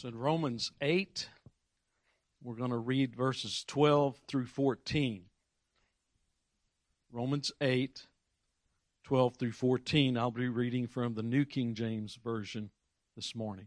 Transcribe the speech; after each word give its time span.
So 0.00 0.08
in 0.08 0.16
Romans 0.16 0.72
8, 0.80 1.28
we're 2.42 2.54
going 2.54 2.70
to 2.70 2.78
read 2.78 3.14
verses 3.14 3.66
12 3.68 4.18
through 4.26 4.46
14. 4.46 5.26
Romans 7.12 7.52
8, 7.60 8.06
12 9.04 9.36
through 9.36 9.52
14. 9.52 10.16
I'll 10.16 10.30
be 10.30 10.48
reading 10.48 10.86
from 10.86 11.12
the 11.12 11.22
New 11.22 11.44
King 11.44 11.74
James 11.74 12.18
Version 12.24 12.70
this 13.14 13.34
morning. 13.34 13.66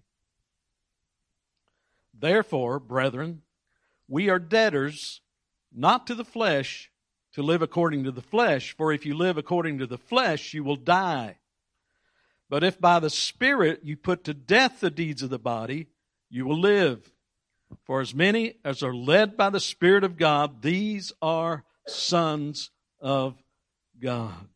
Therefore, 2.20 2.80
brethren, 2.80 3.44
we 4.08 4.28
are 4.32 4.40
debtors 4.40 5.22
not 5.72 6.08
to 6.08 6.16
the 6.16 6.26
flesh 6.26 6.90
to 7.34 7.44
live 7.44 7.62
according 7.62 8.06
to 8.06 8.12
the 8.12 8.24
flesh, 8.24 8.76
for 8.76 8.92
if 8.92 9.06
you 9.06 9.16
live 9.16 9.38
according 9.38 9.78
to 9.78 9.86
the 9.86 10.00
flesh, 10.00 10.52
you 10.56 10.64
will 10.64 10.78
die. 10.78 11.38
But 12.50 12.64
if 12.64 12.82
by 12.82 13.00
the 13.00 13.12
Spirit 13.12 13.82
you 13.84 13.96
put 13.96 14.24
to 14.24 14.34
death 14.34 14.80
the 14.80 14.90
deeds 14.90 15.22
of 15.22 15.30
the 15.30 15.38
body, 15.38 15.90
you 16.34 16.48
will 16.48 16.60
live. 16.60 17.12
For 17.86 18.02
as 18.02 18.16
many 18.16 18.56
as 18.66 18.82
are 18.82 18.94
led 18.94 19.38
by 19.38 19.52
the 19.52 19.60
Spirit 19.60 20.04
of 20.04 20.18
God, 20.18 20.64
these 20.64 21.12
are 21.22 21.64
sons 21.86 22.72
of 23.00 23.36
God. 24.02 24.48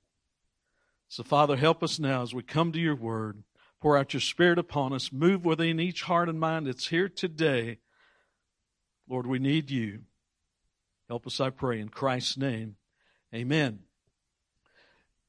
So, 1.08 1.22
Father, 1.22 1.56
help 1.56 1.84
us 1.84 2.00
now 2.00 2.24
as 2.24 2.34
we 2.34 2.42
come 2.42 2.72
to 2.72 2.80
your 2.80 2.96
word. 2.96 3.44
Pour 3.80 3.96
out 3.96 4.12
your 4.12 4.22
Spirit 4.22 4.58
upon 4.58 4.92
us. 4.92 5.12
Move 5.12 5.46
within 5.46 5.80
each 5.80 6.02
heart 6.02 6.30
and 6.30 6.40
mind 6.40 6.66
that's 6.66 6.88
here 6.88 7.08
today. 7.08 7.78
Lord, 9.08 9.28
we 9.28 9.38
need 9.38 9.70
you. 9.70 10.00
Help 11.08 11.28
us, 11.28 11.40
I 11.40 11.52
pray, 11.52 11.80
in 11.80 11.90
Christ's 11.90 12.38
name. 12.38 12.78
Amen. 13.36 13.82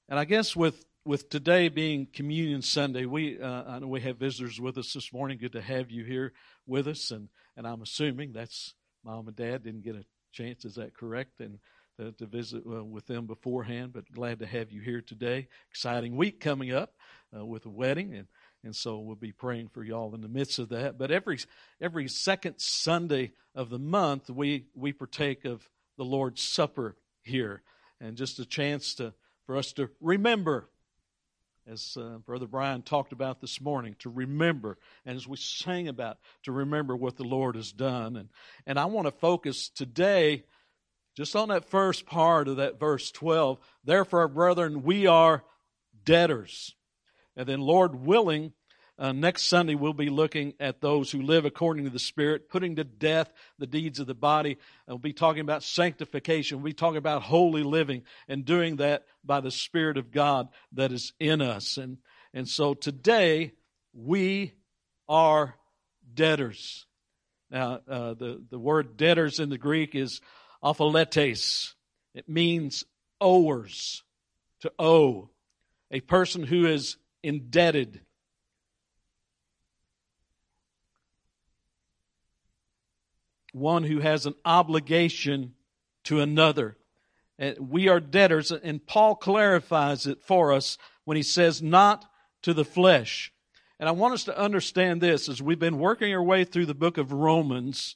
And 0.09 0.19
I 0.19 0.25
guess 0.25 0.57
with 0.57 0.87
with 1.05 1.31
today 1.31 1.69
being 1.69 2.07
Communion 2.07 2.63
Sunday, 2.63 3.07
we 3.07 3.41
uh, 3.41 3.65
I 3.67 3.79
know 3.79 3.87
we 3.87 4.01
have 4.03 4.19
visitors 4.19 4.61
with 4.61 4.79
us 4.79 4.93
this 4.93 5.13
morning. 5.13 5.39
Good 5.39 5.53
to 5.53 5.63
have 5.63 5.91
you 5.91 6.05
here 6.05 6.33
with 6.67 6.87
us, 6.89 7.11
and 7.11 7.29
and 7.57 7.67
I'm 7.67 7.83
assuming 7.83 8.33
that's 8.33 8.75
mom 9.05 9.27
and 9.27 9.37
dad 9.37 9.65
didn't 9.65 9.85
get 9.85 9.97
a 9.97 10.05
chance. 10.33 10.65
Is 10.65 10.75
that 10.75 10.95
correct? 10.95 11.41
And 11.41 11.59
to, 11.99 12.13
to 12.13 12.27
visit 12.27 12.63
uh, 12.67 12.85
with 12.85 13.07
them 13.07 13.27
beforehand, 13.27 13.93
but 13.93 14.11
glad 14.13 14.39
to 14.39 14.47
have 14.47 14.71
you 14.71 14.81
here 14.81 15.01
today. 15.01 15.49
Exciting 15.71 16.17
week 16.17 16.41
coming 16.41 16.73
up 16.73 16.95
uh, 17.37 17.45
with 17.45 17.67
a 17.67 17.71
wedding, 17.71 18.15
and 18.15 18.27
and 18.65 18.75
so 18.75 18.99
we'll 18.99 19.17
be 19.17 19.33
praying 19.33 19.69
for 19.69 19.85
y'all 19.85 20.15
in 20.15 20.21
the 20.21 20.29
midst 20.29 20.59
of 20.59 20.69
that. 20.71 20.99
But 20.99 21.11
every 21.11 21.39
every 21.81 22.09
second 22.09 22.57
Sunday 22.59 23.33
of 23.55 23.71
the 23.71 23.79
month, 23.79 24.31
we 24.31 24.67
we 24.75 24.93
partake 24.93 25.45
of 25.45 25.69
the 25.97 26.05
Lord's 26.05 26.43
Supper 26.43 26.97
here, 27.23 27.63
and 28.01 28.17
just 28.17 28.39
a 28.39 28.47
chance 28.47 28.95
to 28.97 29.15
for 29.47 29.57
us 29.57 29.73
to 29.73 29.89
remember 30.01 30.69
as 31.71 31.97
uh, 32.01 32.19
Brother 32.25 32.47
Brian 32.47 32.83
talked 32.83 33.13
about 33.13 33.41
this 33.41 33.61
morning, 33.61 33.95
to 33.99 34.09
remember, 34.09 34.79
and 35.05 35.17
as 35.17 35.29
we 35.29 35.37
sang 35.37 35.89
about, 35.89 36.19
to 36.45 36.53
remember 36.53 36.97
what 36.97 37.17
the 37.17 37.25
Lord 37.25 37.57
has 37.57 37.73
done. 37.73 38.17
And, 38.17 38.29
and 38.67 38.79
I 38.79 38.87
want 38.87 39.07
to 39.07 39.13
focus 39.13 39.69
today 39.69 40.45
just 41.17 41.37
on 41.37 41.49
that 41.49 41.67
first 41.67 42.07
part 42.07 42.49
of 42.49 42.57
that 42.57 42.81
verse 42.81 43.11
12. 43.11 43.59
Therefore, 43.85 44.29
brethren, 44.29 44.83
we 44.83 45.07
are 45.07 45.45
debtors. 46.05 46.75
And 47.37 47.47
then, 47.47 47.61
Lord 47.61 47.95
willing, 47.95 48.53
uh, 48.99 49.13
next 49.13 49.45
Sunday, 49.45 49.77
we'll 49.77 49.93
be 49.93 50.11
looking 50.11 50.55
at 50.59 50.81
those 50.81 51.11
who 51.13 51.23
live 51.23 51.45
according 51.45 51.85
to 51.85 51.91
the 51.91 52.01
Spirit, 52.01 52.49
putting 52.49 52.77
to 52.77 52.85
death 52.85 53.33
the 53.57 53.67
deeds 53.67 54.01
of 54.01 54.09
the 54.09 54.15
body. 54.15 54.59
And 54.87 54.95
we'll 54.95 54.99
be 54.99 55.13
talking 55.13 55.43
about 55.43 55.63
sanctification. 55.63 56.59
We'll 56.59 56.71
be 56.71 56.73
talking 56.73 56.97
about 56.97 57.23
holy 57.23 57.63
living 57.63 58.03
and 58.27 58.45
doing 58.45 58.77
that 58.77 59.05
by 59.25 59.41
the 59.41 59.53
Spirit 59.53 59.99
of 59.99 60.11
God 60.11 60.49
that 60.73 60.91
is 60.91 61.13
in 61.21 61.41
us. 61.41 61.77
And, 61.77 61.99
and 62.35 62.49
so 62.49 62.75
today, 62.75 63.53
we 63.93 64.53
are 65.09 65.55
debtors. 66.13 66.87
Now, 67.51 67.81
uh, 67.89 68.15
the, 68.15 68.43
the 68.51 68.59
word 68.59 68.97
debtors 68.97 69.39
in 69.39 69.49
the 69.49 69.59
Greek 69.59 69.95
is 69.95 70.21
opheiletes. 70.63 71.75
It 72.15 72.29
means 72.29 72.83
owers, 73.21 74.03
to 74.63 74.73
owe. 74.77 75.31
A 75.91 76.01
person 76.01 76.43
who 76.43 76.67
is 76.67 76.97
indebted 77.23 78.01
one 83.53 83.85
who 83.85 84.01
has 84.01 84.27
an 84.27 84.35
obligation 84.45 85.55
to 86.05 86.21
another. 86.21 86.77
We 87.59 87.89
are 87.89 88.01
debtors, 88.01 88.51
and 88.51 88.87
Paul 88.87 89.15
clarifies 89.15 90.07
it 90.07 90.23
for 90.23 90.53
us 90.53 90.77
when 91.05 91.17
he 91.17 91.23
says, 91.23 91.63
not 91.63 92.05
to 92.43 92.53
the 92.53 92.65
flesh. 92.65 93.33
And 93.79 93.89
I 93.89 93.93
want 93.93 94.15
us 94.15 94.25
to 94.25 94.39
understand 94.39 95.01
this 95.01 95.29
as 95.29 95.41
we've 95.41 95.59
been 95.59 95.79
working 95.79 96.13
our 96.13 96.23
way 96.23 96.45
through 96.45 96.67
the 96.67 96.75
book 96.75 96.99
of 96.99 97.13
Romans. 97.13 97.95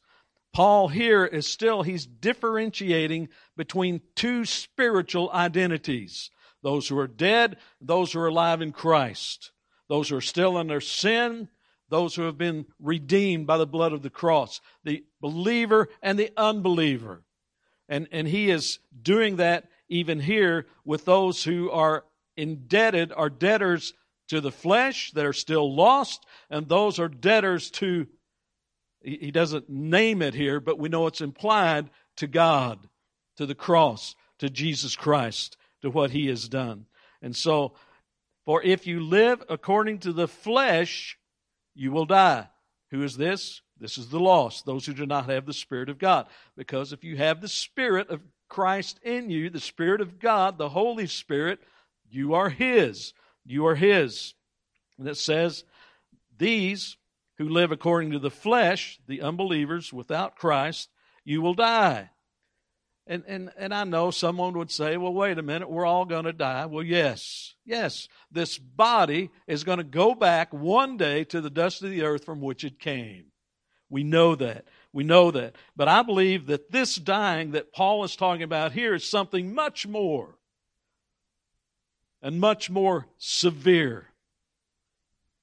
Paul 0.52 0.88
here 0.88 1.24
is 1.24 1.46
still, 1.46 1.82
he's 1.82 2.06
differentiating 2.06 3.28
between 3.56 4.00
two 4.14 4.44
spiritual 4.44 5.30
identities 5.32 6.30
those 6.62 6.86
who 6.86 6.96
are 6.96 7.08
dead, 7.08 7.56
those 7.80 8.12
who 8.12 8.20
are 8.20 8.28
alive 8.28 8.62
in 8.62 8.70
Christ, 8.70 9.50
those 9.88 10.08
who 10.08 10.16
are 10.16 10.20
still 10.20 10.58
in 10.58 10.68
their 10.68 10.80
sin, 10.80 11.48
those 11.92 12.14
who 12.14 12.22
have 12.22 12.38
been 12.38 12.64
redeemed 12.80 13.46
by 13.46 13.58
the 13.58 13.66
blood 13.66 13.92
of 13.92 14.00
the 14.00 14.08
cross, 14.08 14.62
the 14.82 15.04
believer 15.20 15.90
and 16.00 16.18
the 16.18 16.32
unbeliever. 16.38 17.22
And, 17.86 18.08
and 18.10 18.26
he 18.26 18.50
is 18.50 18.78
doing 19.02 19.36
that 19.36 19.68
even 19.90 20.18
here 20.18 20.66
with 20.86 21.04
those 21.04 21.44
who 21.44 21.70
are 21.70 22.04
indebted, 22.34 23.12
are 23.12 23.28
debtors 23.28 23.92
to 24.28 24.40
the 24.40 24.50
flesh 24.50 25.12
that 25.12 25.26
are 25.26 25.34
still 25.34 25.76
lost, 25.76 26.24
and 26.48 26.66
those 26.66 26.98
are 26.98 27.08
debtors 27.08 27.70
to, 27.72 28.06
he 29.02 29.30
doesn't 29.30 29.68
name 29.68 30.22
it 30.22 30.32
here, 30.32 30.60
but 30.60 30.78
we 30.78 30.88
know 30.88 31.06
it's 31.06 31.20
implied 31.20 31.90
to 32.16 32.26
God, 32.26 32.78
to 33.36 33.44
the 33.44 33.54
cross, 33.54 34.14
to 34.38 34.48
Jesus 34.48 34.96
Christ, 34.96 35.58
to 35.82 35.90
what 35.90 36.10
he 36.10 36.28
has 36.28 36.48
done. 36.48 36.86
And 37.20 37.36
so, 37.36 37.74
for 38.46 38.62
if 38.62 38.86
you 38.86 39.00
live 39.00 39.42
according 39.50 39.98
to 40.00 40.14
the 40.14 40.26
flesh, 40.26 41.18
you 41.74 41.92
will 41.92 42.06
die. 42.06 42.48
Who 42.90 43.02
is 43.02 43.16
this? 43.16 43.62
This 43.80 43.98
is 43.98 44.10
the 44.10 44.20
lost, 44.20 44.64
those 44.64 44.86
who 44.86 44.92
do 44.92 45.06
not 45.06 45.28
have 45.28 45.44
the 45.44 45.52
Spirit 45.52 45.88
of 45.88 45.98
God. 45.98 46.26
Because 46.56 46.92
if 46.92 47.02
you 47.02 47.16
have 47.16 47.40
the 47.40 47.48
Spirit 47.48 48.10
of 48.10 48.20
Christ 48.48 49.00
in 49.02 49.28
you, 49.28 49.50
the 49.50 49.58
Spirit 49.58 50.00
of 50.00 50.20
God, 50.20 50.56
the 50.56 50.68
Holy 50.68 51.08
Spirit, 51.08 51.58
you 52.08 52.34
are 52.34 52.48
His. 52.48 53.12
You 53.44 53.66
are 53.66 53.74
His. 53.74 54.34
And 54.98 55.08
it 55.08 55.16
says, 55.16 55.64
These 56.38 56.96
who 57.38 57.48
live 57.48 57.72
according 57.72 58.12
to 58.12 58.20
the 58.20 58.30
flesh, 58.30 59.00
the 59.08 59.22
unbelievers 59.22 59.92
without 59.92 60.36
Christ, 60.36 60.88
you 61.24 61.42
will 61.42 61.54
die. 61.54 62.10
And, 63.06 63.24
and, 63.26 63.50
and 63.56 63.74
I 63.74 63.84
know 63.84 64.10
someone 64.10 64.56
would 64.58 64.70
say, 64.70 64.96
well, 64.96 65.12
wait 65.12 65.38
a 65.38 65.42
minute, 65.42 65.68
we're 65.68 65.86
all 65.86 66.04
going 66.04 66.24
to 66.24 66.32
die. 66.32 66.66
Well, 66.66 66.84
yes, 66.84 67.54
yes, 67.64 68.08
this 68.30 68.58
body 68.58 69.30
is 69.48 69.64
going 69.64 69.78
to 69.78 69.84
go 69.84 70.14
back 70.14 70.52
one 70.52 70.96
day 70.96 71.24
to 71.24 71.40
the 71.40 71.50
dust 71.50 71.82
of 71.82 71.90
the 71.90 72.02
earth 72.02 72.24
from 72.24 72.40
which 72.40 72.62
it 72.62 72.78
came. 72.78 73.26
We 73.90 74.04
know 74.04 74.36
that. 74.36 74.66
We 74.92 75.04
know 75.04 75.30
that. 75.32 75.56
But 75.74 75.88
I 75.88 76.02
believe 76.02 76.46
that 76.46 76.70
this 76.70 76.94
dying 76.94 77.52
that 77.52 77.72
Paul 77.72 78.04
is 78.04 78.14
talking 78.14 78.42
about 78.42 78.72
here 78.72 78.94
is 78.94 79.08
something 79.08 79.52
much 79.52 79.86
more 79.86 80.38
and 82.22 82.38
much 82.38 82.70
more 82.70 83.08
severe. 83.18 84.06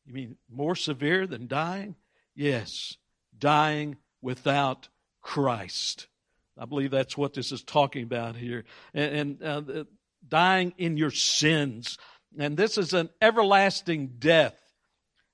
You 0.06 0.14
mean 0.14 0.38
more 0.50 0.76
severe 0.76 1.28
than 1.28 1.48
dying? 1.48 1.96
Yes, 2.34 2.96
dying 3.38 3.98
without 4.22 4.88
Christ. 5.22 6.08
I 6.60 6.66
believe 6.66 6.92
that's 6.92 7.18
what 7.18 7.34
this 7.34 7.54
is 7.54 7.64
talking 7.64 8.04
about 8.04 8.36
here. 8.36 8.66
And, 8.94 9.42
and 9.42 9.70
uh, 9.72 9.84
dying 10.28 10.74
in 10.78 10.98
your 10.98 11.12
sins. 11.12 11.98
And 12.38 12.58
this 12.58 12.78
is 12.78 12.94
an 12.94 13.10
everlasting 13.22 14.16
death, 14.20 14.60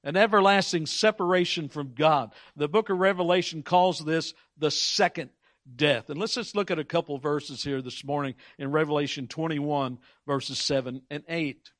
an 0.03 0.15
everlasting 0.15 0.85
separation 0.85 1.67
from 1.67 1.93
God. 1.95 2.31
The 2.55 2.69
book 2.69 2.89
of 2.89 2.99
Revelation 2.99 3.63
calls 3.63 3.99
this 3.99 4.35
the 4.57 4.69
second 4.69 5.31
death. 5.75 6.11
And 6.11 6.19
let's 6.19 6.35
just 6.35 6.55
look 6.55 6.69
at 6.69 6.77
a 6.77 6.83
couple 6.83 7.17
verses 7.17 7.63
here 7.63 7.81
this 7.81 8.03
morning 8.03 8.35
in 8.59 8.71
Revelation 8.71 9.27
21, 9.27 9.97
verses 10.27 10.59
7 10.59 11.01
and 11.09 11.23
8. 11.27 11.71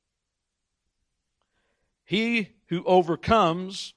He 2.04 2.50
who 2.68 2.84
overcomes, 2.84 3.94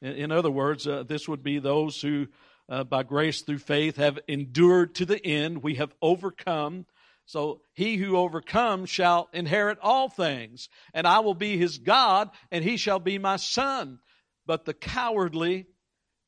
in 0.00 0.32
other 0.32 0.50
words, 0.50 0.86
uh, 0.86 1.02
this 1.02 1.28
would 1.28 1.42
be 1.42 1.58
those 1.58 2.00
who 2.00 2.28
uh, 2.68 2.84
by 2.84 3.02
grace 3.02 3.42
through 3.42 3.58
faith 3.58 3.96
have 3.96 4.18
endured 4.28 4.94
to 4.96 5.06
the 5.06 5.24
end. 5.24 5.62
We 5.62 5.76
have 5.76 5.94
overcome. 6.00 6.86
So 7.24 7.60
he 7.72 7.96
who 7.96 8.16
overcomes 8.16 8.90
shall 8.90 9.28
inherit 9.32 9.78
all 9.80 10.08
things, 10.08 10.68
and 10.92 11.06
I 11.06 11.20
will 11.20 11.34
be 11.34 11.56
his 11.56 11.78
God, 11.78 12.30
and 12.50 12.64
he 12.64 12.76
shall 12.76 12.98
be 12.98 13.18
my 13.18 13.36
son. 13.36 14.00
But 14.44 14.64
the 14.64 14.74
cowardly, 14.74 15.66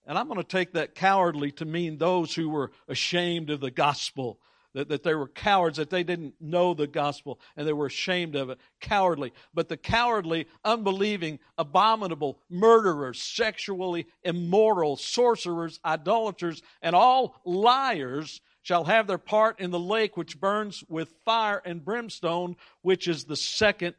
and 0.06 0.16
I'm 0.16 0.28
going 0.28 0.40
to 0.40 0.44
take 0.44 0.74
that 0.74 0.94
cowardly 0.94 1.50
to 1.52 1.64
mean 1.64 1.98
those 1.98 2.34
who 2.34 2.48
were 2.48 2.70
ashamed 2.88 3.50
of 3.50 3.60
the 3.60 3.70
gospel, 3.70 4.38
that, 4.74 4.88
that 4.88 5.02
they 5.02 5.14
were 5.14 5.28
cowards, 5.28 5.78
that 5.78 5.90
they 5.90 6.02
didn't 6.02 6.34
know 6.40 6.74
the 6.74 6.86
gospel 6.86 7.40
and 7.56 7.66
they 7.66 7.72
were 7.72 7.86
ashamed 7.86 8.34
of 8.34 8.50
it. 8.50 8.58
Cowardly. 8.80 9.32
But 9.54 9.68
the 9.68 9.76
cowardly, 9.76 10.46
unbelieving, 10.64 11.38
abominable, 11.56 12.38
murderers, 12.50 13.22
sexually 13.22 14.06
immoral, 14.22 14.96
sorcerers, 14.96 15.80
idolaters, 15.84 16.60
and 16.82 16.94
all 16.94 17.40
liars 17.44 18.40
shall 18.62 18.84
have 18.84 19.06
their 19.06 19.18
part 19.18 19.60
in 19.60 19.70
the 19.70 19.78
lake 19.78 20.16
which 20.16 20.40
burns 20.40 20.82
with 20.88 21.14
fire 21.24 21.62
and 21.64 21.84
brimstone, 21.84 22.56
which 22.82 23.06
is 23.06 23.24
the 23.24 23.36
second 23.36 23.94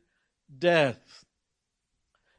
death. 0.59 1.25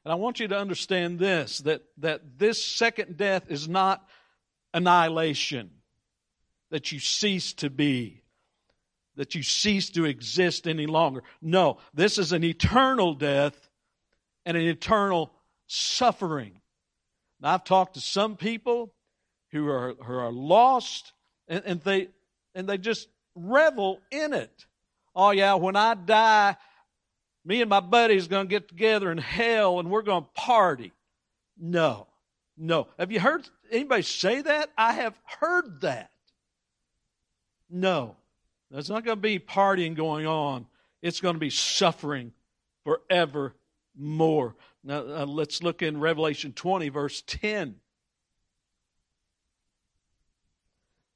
And 0.04 0.12
I 0.12 0.16
want 0.16 0.40
you 0.40 0.48
to 0.48 0.58
understand 0.58 1.18
this 1.18 1.58
that, 1.60 1.82
that 1.98 2.38
this 2.38 2.64
second 2.64 3.16
death 3.16 3.44
is 3.48 3.68
not 3.68 4.06
annihilation, 4.74 5.70
that 6.70 6.92
you 6.92 7.00
cease 7.00 7.54
to 7.54 7.70
be, 7.70 8.22
that 9.16 9.34
you 9.34 9.42
cease 9.42 9.90
to 9.90 10.04
exist 10.04 10.66
any 10.66 10.86
longer. 10.86 11.22
No, 11.40 11.78
this 11.94 12.18
is 12.18 12.32
an 12.32 12.44
eternal 12.44 13.14
death 13.14 13.68
and 14.44 14.56
an 14.56 14.64
eternal 14.64 15.32
suffering. 15.66 16.60
Now, 17.40 17.54
I've 17.54 17.64
talked 17.64 17.94
to 17.94 18.00
some 18.00 18.36
people 18.36 18.92
who 19.52 19.68
are, 19.68 19.94
who 19.94 20.14
are 20.14 20.32
lost 20.32 21.12
and, 21.48 21.62
and 21.64 21.80
they 21.82 22.08
and 22.54 22.68
they 22.68 22.78
just 22.78 23.08
revel 23.34 24.00
in 24.10 24.32
it. 24.32 24.66
Oh 25.14 25.30
yeah, 25.30 25.54
when 25.54 25.76
I 25.76 25.94
die, 25.94 26.56
me 27.44 27.60
and 27.60 27.70
my 27.70 27.80
buddies 27.80 28.28
going 28.28 28.46
to 28.46 28.50
get 28.50 28.68
together 28.68 29.10
in 29.12 29.18
hell 29.18 29.78
and 29.78 29.90
we're 29.90 30.02
going 30.02 30.24
to 30.24 30.30
party. 30.34 30.92
No, 31.58 32.06
no. 32.56 32.88
Have 32.98 33.12
you 33.12 33.20
heard 33.20 33.48
anybody 33.70 34.02
say 34.02 34.42
that? 34.42 34.70
I 34.76 34.94
have 34.94 35.18
heard 35.24 35.82
that. 35.82 36.10
No, 37.70 38.16
there's 38.70 38.90
not 38.90 39.04
going 39.04 39.16
to 39.16 39.22
be 39.22 39.38
partying 39.38 39.94
going 39.94 40.26
on. 40.26 40.66
It's 41.02 41.20
going 41.20 41.34
to 41.34 41.40
be 41.40 41.50
suffering 41.50 42.32
forevermore. 42.84 44.54
Now, 44.82 44.98
uh, 44.98 45.26
let's 45.26 45.62
look 45.62 45.82
in 45.82 46.00
Revelation 46.00 46.52
20, 46.52 46.88
verse 46.88 47.22
10. 47.26 47.76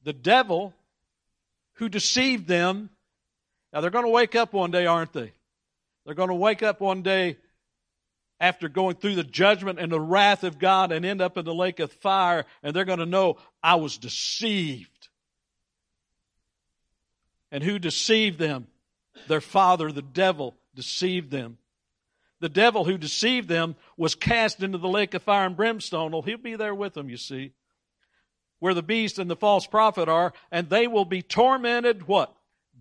The 0.02 0.12
devil 0.12 0.75
who 1.75 1.88
deceived 1.88 2.47
them, 2.47 2.91
now 3.73 3.81
they're 3.81 3.91
going 3.91 4.05
to 4.05 4.11
wake 4.11 4.35
up 4.35 4.52
one 4.52 4.70
day, 4.70 4.87
aren't 4.87 5.12
they? 5.12 5.32
They're 6.05 6.14
going 6.14 6.29
to 6.29 6.35
wake 6.35 6.62
up 6.62 6.81
one 6.81 7.02
day 7.02 7.37
after 8.41 8.69
going 8.69 8.97
through 8.97 9.14
the 9.14 9.25
judgment 9.25 9.79
and 9.79 9.93
the 9.93 10.00
wrath 10.00 10.44
of 10.44 10.58
God 10.58 10.93
and 10.93 11.05
end 11.05 11.20
up 11.20 11.37
in 11.37 11.44
the 11.44 11.55
lake 11.55 11.79
of 11.79 11.93
fire, 11.93 12.47
and 12.62 12.75
they're 12.75 12.85
going 12.85 12.99
to 12.99 13.06
know 13.06 13.37
I 13.62 13.75
was 13.75 13.99
deceived. 13.99 14.89
And 17.50 17.64
who 17.64 17.79
deceived 17.79 18.38
them? 18.38 18.69
Their 19.29 19.41
father, 19.41 19.91
the 19.91 20.02
devil, 20.02 20.56
deceived 20.75 21.31
them. 21.31 21.58
The 22.41 22.49
devil 22.49 22.85
who 22.85 22.97
deceived 22.97 23.49
them 23.49 23.76
was 23.97 24.14
cast 24.14 24.62
into 24.62 24.79
the 24.79 24.88
lake 24.88 25.14
of 25.14 25.23
fire 25.23 25.47
and 25.47 25.56
brimstone. 25.56 26.12
Well, 26.12 26.23
he'll 26.23 26.38
be 26.38 26.56
there 26.56 26.75
with 26.75 26.94
them, 26.94 27.11
you 27.11 27.19
see, 27.19 27.52
where 28.61 28.75
the 28.75 28.82
beast 28.82 29.19
and 29.19 29.31
the 29.31 29.37
false 29.37 29.67
prophet 29.67 30.08
are, 30.08 30.32
and 30.50 30.69
they 30.69 30.87
will 30.87 31.05
be 31.05 31.23
tormented 31.23 32.08
what? 32.08 32.35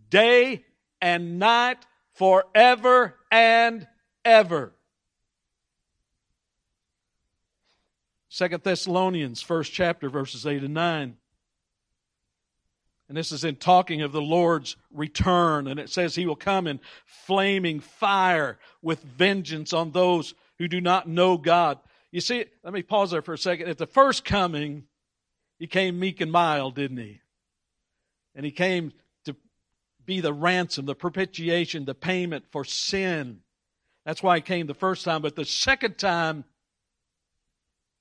Day 0.09 0.65
and 1.01 1.39
night 1.39 1.85
forever 2.13 3.15
and 3.31 3.87
ever. 4.23 4.73
Second 8.29 8.63
Thessalonians, 8.63 9.41
first 9.41 9.73
chapter, 9.73 10.09
verses 10.09 10.45
8 10.45 10.63
and 10.63 10.73
9. 10.73 11.17
And 13.09 13.17
this 13.17 13.31
is 13.31 13.43
in 13.43 13.55
talking 13.55 14.03
of 14.03 14.11
the 14.11 14.21
Lord's 14.21 14.77
return. 14.93 15.67
And 15.67 15.79
it 15.79 15.89
says 15.89 16.13
he 16.13 16.27
will 16.27 16.35
come 16.35 16.67
in 16.67 16.79
flaming 17.05 17.79
fire 17.79 18.59
with 18.83 19.01
vengeance 19.01 19.73
on 19.73 19.91
those 19.91 20.35
who 20.59 20.67
do 20.67 20.79
not 20.79 21.09
know 21.09 21.35
God. 21.35 21.79
You 22.11 22.21
see, 22.21 22.45
let 22.63 22.71
me 22.71 22.83
pause 22.83 23.11
there 23.11 23.23
for 23.23 23.33
a 23.33 23.37
second. 23.37 23.67
At 23.67 23.79
the 23.79 23.87
first 23.87 24.23
coming, 24.23 24.83
he 25.57 25.65
came 25.65 25.99
meek 25.99 26.21
and 26.21 26.31
mild, 26.31 26.75
didn't 26.75 26.97
he? 26.97 27.19
And 28.35 28.45
he 28.45 28.51
came 28.51 28.93
to 29.25 29.35
be 30.05 30.21
the 30.21 30.33
ransom, 30.33 30.85
the 30.85 30.95
propitiation, 30.95 31.85
the 31.85 31.95
payment 31.95 32.45
for 32.51 32.63
sin. 32.63 33.39
That's 34.05 34.21
why 34.21 34.37
he 34.37 34.41
came 34.41 34.67
the 34.67 34.75
first 34.75 35.03
time. 35.03 35.23
But 35.23 35.35
the 35.35 35.45
second 35.45 35.97
time, 35.97 36.45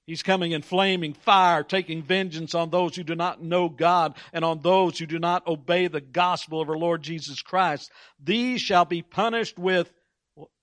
he's 0.08 0.22
coming 0.22 0.52
in 0.52 0.62
flaming 0.62 1.12
fire, 1.12 1.62
taking 1.62 2.02
vengeance 2.02 2.54
on 2.54 2.70
those 2.70 2.96
who 2.96 3.04
do 3.04 3.14
not 3.14 3.42
know 3.42 3.68
God 3.68 4.16
and 4.32 4.42
on 4.42 4.62
those 4.62 4.98
who 4.98 5.04
do 5.04 5.18
not 5.18 5.46
obey 5.46 5.86
the 5.86 6.00
gospel 6.00 6.62
of 6.62 6.70
our 6.70 6.78
Lord 6.78 7.02
Jesus 7.02 7.42
Christ. 7.42 7.92
These 8.18 8.62
shall 8.62 8.86
be 8.86 9.02
punished 9.02 9.58
with, 9.58 9.92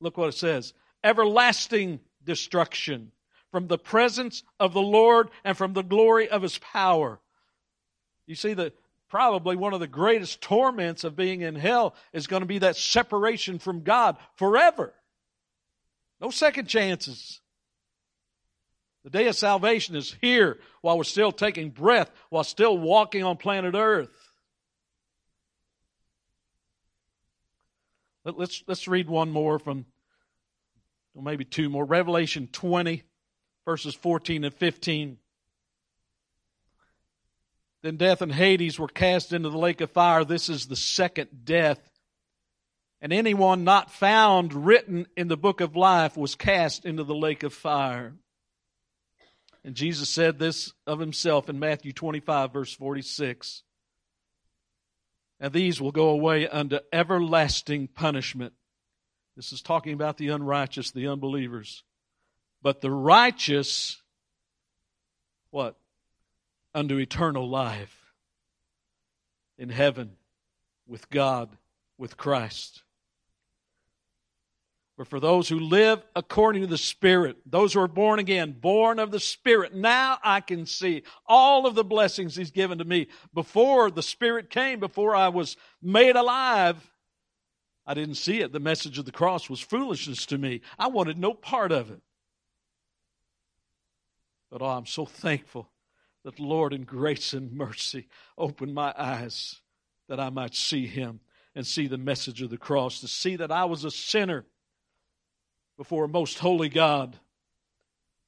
look 0.01 0.17
what 0.17 0.29
it 0.29 0.33
says, 0.33 0.73
everlasting 1.03 1.99
destruction 2.23 3.11
from 3.51 3.67
the 3.67 3.77
presence 3.77 4.41
of 4.59 4.73
the 4.73 4.81
Lord 4.81 5.29
and 5.43 5.55
from 5.55 5.73
the 5.73 5.83
glory 5.83 6.27
of 6.27 6.41
his 6.41 6.57
power. 6.57 7.19
You 8.25 8.33
see, 8.33 8.55
the, 8.55 8.73
probably 9.09 9.55
one 9.55 9.75
of 9.75 9.79
the 9.79 9.87
greatest 9.87 10.41
torments 10.41 11.03
of 11.03 11.15
being 11.15 11.41
in 11.41 11.53
hell 11.53 11.93
is 12.13 12.25
going 12.25 12.41
to 12.41 12.47
be 12.47 12.57
that 12.59 12.77
separation 12.77 13.59
from 13.59 13.83
God 13.83 14.17
forever. 14.37 14.91
No 16.19 16.31
second 16.31 16.67
chances. 16.67 17.41
The 19.05 19.11
day 19.11 19.27
of 19.27 19.35
salvation 19.35 19.95
is 19.95 20.15
here 20.19 20.57
while 20.81 20.97
we're 20.97 21.03
still 21.03 21.31
taking 21.31 21.69
breath, 21.69 22.09
while 22.29 22.43
still 22.43 22.75
walking 22.75 23.23
on 23.23 23.37
planet 23.37 23.75
Earth. 23.75 24.09
Let's, 28.23 28.63
let's 28.65 28.87
read 28.87 29.07
one 29.07 29.29
more 29.29 29.59
from, 29.59 29.85
maybe 31.15 31.45
two 31.45 31.69
more. 31.69 31.85
Revelation 31.85 32.49
20, 32.51 33.03
verses 33.63 33.93
14 33.93 34.43
and 34.43 34.53
15. 34.55 35.17
Then 37.83 37.97
death 37.97 38.23
and 38.23 38.31
Hades 38.31 38.79
were 38.79 38.87
cast 38.87 39.33
into 39.33 39.49
the 39.49 39.57
lake 39.59 39.81
of 39.81 39.91
fire. 39.91 40.25
This 40.25 40.49
is 40.49 40.65
the 40.65 40.75
second 40.75 41.45
death. 41.45 41.91
And 43.01 43.13
anyone 43.13 43.63
not 43.65 43.91
found 43.91 44.65
written 44.65 45.05
in 45.15 45.27
the 45.27 45.37
book 45.37 45.61
of 45.61 45.75
life 45.75 46.17
was 46.17 46.33
cast 46.33 46.85
into 46.85 47.03
the 47.03 47.13
lake 47.13 47.43
of 47.43 47.53
fire. 47.53 48.15
And 49.65 49.75
Jesus 49.75 50.07
said 50.07 50.39
this 50.39 50.73
of 50.87 50.99
himself 50.99 51.49
in 51.49 51.59
Matthew 51.59 51.91
25, 51.91 52.53
verse 52.53 52.73
46. 52.73 53.63
And 55.39 55.51
these 55.51 55.81
will 55.81 55.91
go 55.91 56.09
away 56.09 56.47
unto 56.47 56.79
everlasting 56.93 57.87
punishment. 57.87 58.53
This 59.35 59.51
is 59.51 59.61
talking 59.61 59.93
about 59.93 60.17
the 60.17 60.29
unrighteous, 60.29 60.91
the 60.91 61.07
unbelievers. 61.07 61.83
But 62.61 62.79
the 62.79 62.91
righteous, 62.91 64.01
what? 65.49 65.75
unto 66.75 66.97
eternal 66.97 67.49
life 67.49 68.11
in 69.57 69.69
heaven 69.69 70.17
with 70.85 71.09
God, 71.09 71.49
with 71.97 72.17
Christ. 72.17 72.83
But 74.97 75.07
for 75.07 75.19
those 75.19 75.49
who 75.49 75.59
live 75.59 76.05
according 76.15 76.61
to 76.61 76.67
the 76.67 76.77
Spirit, 76.77 77.37
those 77.45 77.73
who 77.73 77.81
are 77.81 77.87
born 77.87 78.19
again, 78.19 78.53
born 78.53 78.97
of 78.97 79.11
the 79.11 79.19
Spirit, 79.19 79.75
now 79.75 80.19
I 80.23 80.39
can 80.39 80.65
see 80.65 81.03
all 81.25 81.65
of 81.65 81.75
the 81.75 81.83
blessings 81.83 82.35
He's 82.35 82.51
given 82.51 82.77
to 82.77 82.85
me. 82.85 83.07
Before 83.33 83.91
the 83.91 84.03
Spirit 84.03 84.49
came, 84.49 84.79
before 84.79 85.13
I 85.13 85.27
was 85.27 85.57
made 85.81 86.15
alive, 86.15 86.91
I 87.85 87.93
didn't 87.93 88.15
see 88.15 88.39
it. 88.39 88.53
The 88.53 88.59
message 88.59 88.97
of 88.97 89.05
the 89.05 89.11
cross 89.11 89.49
was 89.49 89.59
foolishness 89.59 90.25
to 90.27 90.37
me. 90.37 90.61
I 90.79 90.87
wanted 90.87 91.17
no 91.17 91.33
part 91.33 91.73
of 91.73 91.91
it. 91.91 92.01
But 94.49 94.61
oh, 94.61 94.67
I'm 94.67 94.85
so 94.85 95.05
thankful 95.05 95.69
that 96.23 96.37
the 96.37 96.43
Lord 96.43 96.71
in 96.71 96.83
grace 96.83 97.33
and 97.33 97.51
mercy 97.51 98.07
opened 98.37 98.73
my 98.73 98.93
eyes 98.97 99.59
that 100.07 100.21
I 100.21 100.29
might 100.29 100.55
see 100.55 100.87
him 100.87 101.19
and 101.53 101.67
see 101.67 101.87
the 101.87 101.97
message 101.97 102.41
of 102.41 102.49
the 102.49 102.57
cross, 102.57 103.01
to 103.01 103.07
see 103.07 103.35
that 103.35 103.51
I 103.51 103.65
was 103.65 103.83
a 103.83 103.91
sinner 103.91 104.45
before 105.77 106.05
a 106.05 106.09
most 106.09 106.39
holy 106.39 106.69
God. 106.69 107.17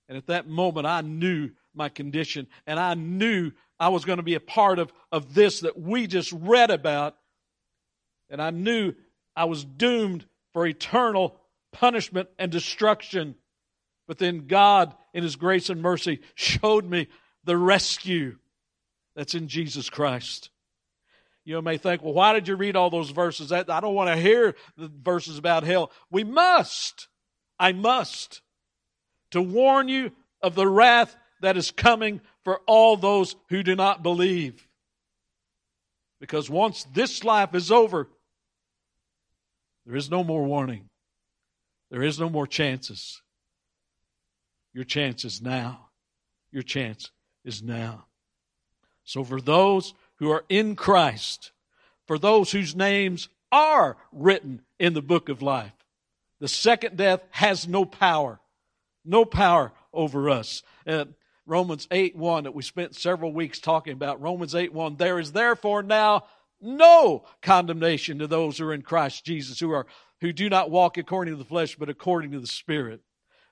And 0.09 0.17
at 0.17 0.27
that 0.27 0.47
moment, 0.47 0.87
I 0.87 1.01
knew 1.01 1.51
my 1.73 1.89
condition 1.89 2.47
and 2.65 2.79
I 2.79 2.93
knew 2.93 3.51
I 3.79 3.89
was 3.89 4.05
going 4.05 4.17
to 4.17 4.23
be 4.23 4.35
a 4.35 4.39
part 4.39 4.79
of, 4.79 4.91
of 5.11 5.33
this 5.33 5.61
that 5.61 5.79
we 5.79 6.07
just 6.07 6.31
read 6.31 6.71
about. 6.71 7.15
And 8.29 8.41
I 8.41 8.49
knew 8.49 8.93
I 9.35 9.45
was 9.45 9.63
doomed 9.63 10.25
for 10.53 10.65
eternal 10.65 11.37
punishment 11.71 12.29
and 12.39 12.51
destruction. 12.51 13.35
But 14.07 14.17
then 14.17 14.47
God, 14.47 14.95
in 15.13 15.23
His 15.23 15.35
grace 15.35 15.69
and 15.69 15.81
mercy, 15.81 16.21
showed 16.35 16.85
me 16.85 17.07
the 17.43 17.57
rescue 17.57 18.37
that's 19.15 19.35
in 19.35 19.47
Jesus 19.47 19.89
Christ. 19.89 20.49
You 21.45 21.61
may 21.61 21.77
think, 21.77 22.03
well, 22.03 22.13
why 22.13 22.33
did 22.33 22.47
you 22.47 22.55
read 22.55 22.75
all 22.75 22.89
those 22.89 23.11
verses? 23.11 23.51
I 23.53 23.63
don't 23.63 23.95
want 23.95 24.09
to 24.09 24.17
hear 24.17 24.55
the 24.75 24.91
verses 25.01 25.37
about 25.37 25.63
hell. 25.63 25.91
We 26.11 26.25
must. 26.25 27.07
I 27.59 27.73
must. 27.73 28.41
To 29.31 29.41
warn 29.41 29.89
you 29.89 30.11
of 30.41 30.55
the 30.55 30.67
wrath 30.67 31.15
that 31.41 31.57
is 31.57 31.71
coming 31.71 32.21
for 32.43 32.61
all 32.65 32.97
those 32.97 33.35
who 33.49 33.63
do 33.63 33.75
not 33.75 34.03
believe. 34.03 34.67
Because 36.19 36.49
once 36.49 36.85
this 36.93 37.23
life 37.23 37.53
is 37.53 37.71
over, 37.71 38.07
there 39.85 39.95
is 39.95 40.09
no 40.09 40.23
more 40.23 40.43
warning. 40.43 40.89
There 41.91 42.03
is 42.03 42.19
no 42.19 42.29
more 42.29 42.47
chances. 42.47 43.21
Your 44.73 44.83
chance 44.83 45.25
is 45.25 45.41
now. 45.41 45.89
Your 46.51 46.63
chance 46.63 47.11
is 47.45 47.61
now. 47.63 48.05
So 49.03 49.23
for 49.23 49.39
those 49.39 49.93
who 50.15 50.29
are 50.31 50.43
in 50.49 50.75
Christ, 50.75 51.51
for 52.05 52.17
those 52.17 52.51
whose 52.51 52.75
names 52.75 53.29
are 53.51 53.97
written 54.11 54.61
in 54.79 54.93
the 54.93 55.01
book 55.01 55.29
of 55.29 55.41
life, 55.41 55.76
the 56.39 56.47
second 56.47 56.97
death 56.97 57.21
has 57.31 57.67
no 57.67 57.85
power, 57.85 58.39
no 59.03 59.25
power 59.25 59.71
over 59.93 60.29
us. 60.29 60.63
Uh, 60.85 61.05
Romans 61.45 61.87
8 61.91 62.15
1 62.15 62.43
that 62.43 62.53
we 62.53 62.61
spent 62.61 62.95
several 62.95 63.31
weeks 63.31 63.59
talking 63.59 63.93
about. 63.93 64.21
Romans 64.21 64.53
8 64.53 64.73
1. 64.73 64.97
There 64.97 65.19
is 65.19 65.31
therefore 65.31 65.81
now 65.81 66.25
no 66.61 67.25
condemnation 67.41 68.19
to 68.19 68.27
those 68.27 68.57
who 68.57 68.67
are 68.67 68.73
in 68.73 68.81
Christ 68.81 69.25
Jesus, 69.25 69.59
who 69.59 69.71
are 69.71 69.87
who 70.21 70.33
do 70.33 70.49
not 70.49 70.71
walk 70.71 70.97
according 70.97 71.33
to 71.33 71.37
the 71.37 71.45
flesh, 71.45 71.75
but 71.75 71.89
according 71.89 72.31
to 72.31 72.39
the 72.39 72.47
Spirit. 72.47 73.01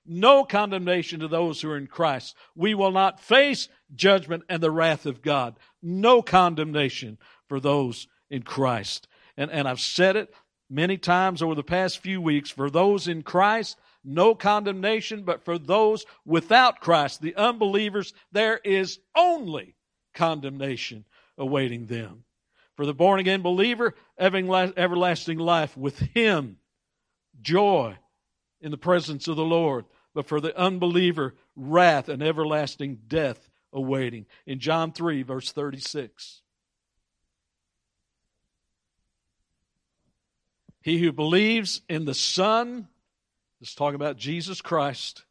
No 0.05 0.43
condemnation 0.43 1.21
to 1.21 1.27
those 1.27 1.61
who 1.61 1.69
are 1.71 1.77
in 1.77 1.87
Christ. 1.87 2.35
We 2.55 2.75
will 2.75 2.91
not 2.91 3.19
face 3.19 3.69
judgment 3.93 4.43
and 4.49 4.61
the 4.61 4.71
wrath 4.71 5.05
of 5.05 5.21
God. 5.21 5.57
No 5.81 6.21
condemnation 6.21 7.17
for 7.47 7.59
those 7.59 8.07
in 8.29 8.43
Christ. 8.43 9.07
And, 9.37 9.51
and 9.51 9.67
I've 9.67 9.79
said 9.79 10.15
it 10.15 10.33
many 10.69 10.97
times 10.97 11.41
over 11.41 11.55
the 11.55 11.63
past 11.63 11.99
few 11.99 12.21
weeks. 12.21 12.49
For 12.49 12.69
those 12.69 13.07
in 13.07 13.23
Christ, 13.23 13.77
no 14.03 14.35
condemnation, 14.35 15.23
but 15.23 15.43
for 15.43 15.57
those 15.57 16.05
without 16.25 16.79
Christ, 16.79 17.21
the 17.21 17.35
unbelievers, 17.35 18.13
there 18.31 18.59
is 18.63 18.99
only 19.15 19.75
condemnation 20.13 21.05
awaiting 21.37 21.87
them. 21.87 22.23
For 22.75 22.85
the 22.85 22.93
born 22.93 23.19
again 23.19 23.41
believer, 23.41 23.95
everlasting 24.19 25.37
life 25.39 25.77
with 25.77 25.97
Him, 25.99 26.57
joy 27.41 27.97
in 28.61 28.71
the 28.71 28.77
presence 28.77 29.27
of 29.27 29.37
the 29.37 29.45
Lord. 29.45 29.85
But 30.13 30.27
for 30.27 30.39
the 30.39 30.57
unbeliever, 30.57 31.35
wrath 31.55 32.09
and 32.09 32.23
everlasting 32.23 32.99
death 33.07 33.49
awaiting. 33.73 34.25
In 34.45 34.59
John 34.59 34.93
3, 34.93 35.23
verse 35.23 35.51
36. 35.51 36.41
He 40.85 40.99
who 40.99 41.11
believes 41.11 41.81
in 41.89 42.05
the 42.05 42.13
Son 42.13 42.87
is 43.59 43.73
talking 43.73 43.95
about 43.95 44.17
Jesus 44.17 44.61
Christ. 44.61 45.23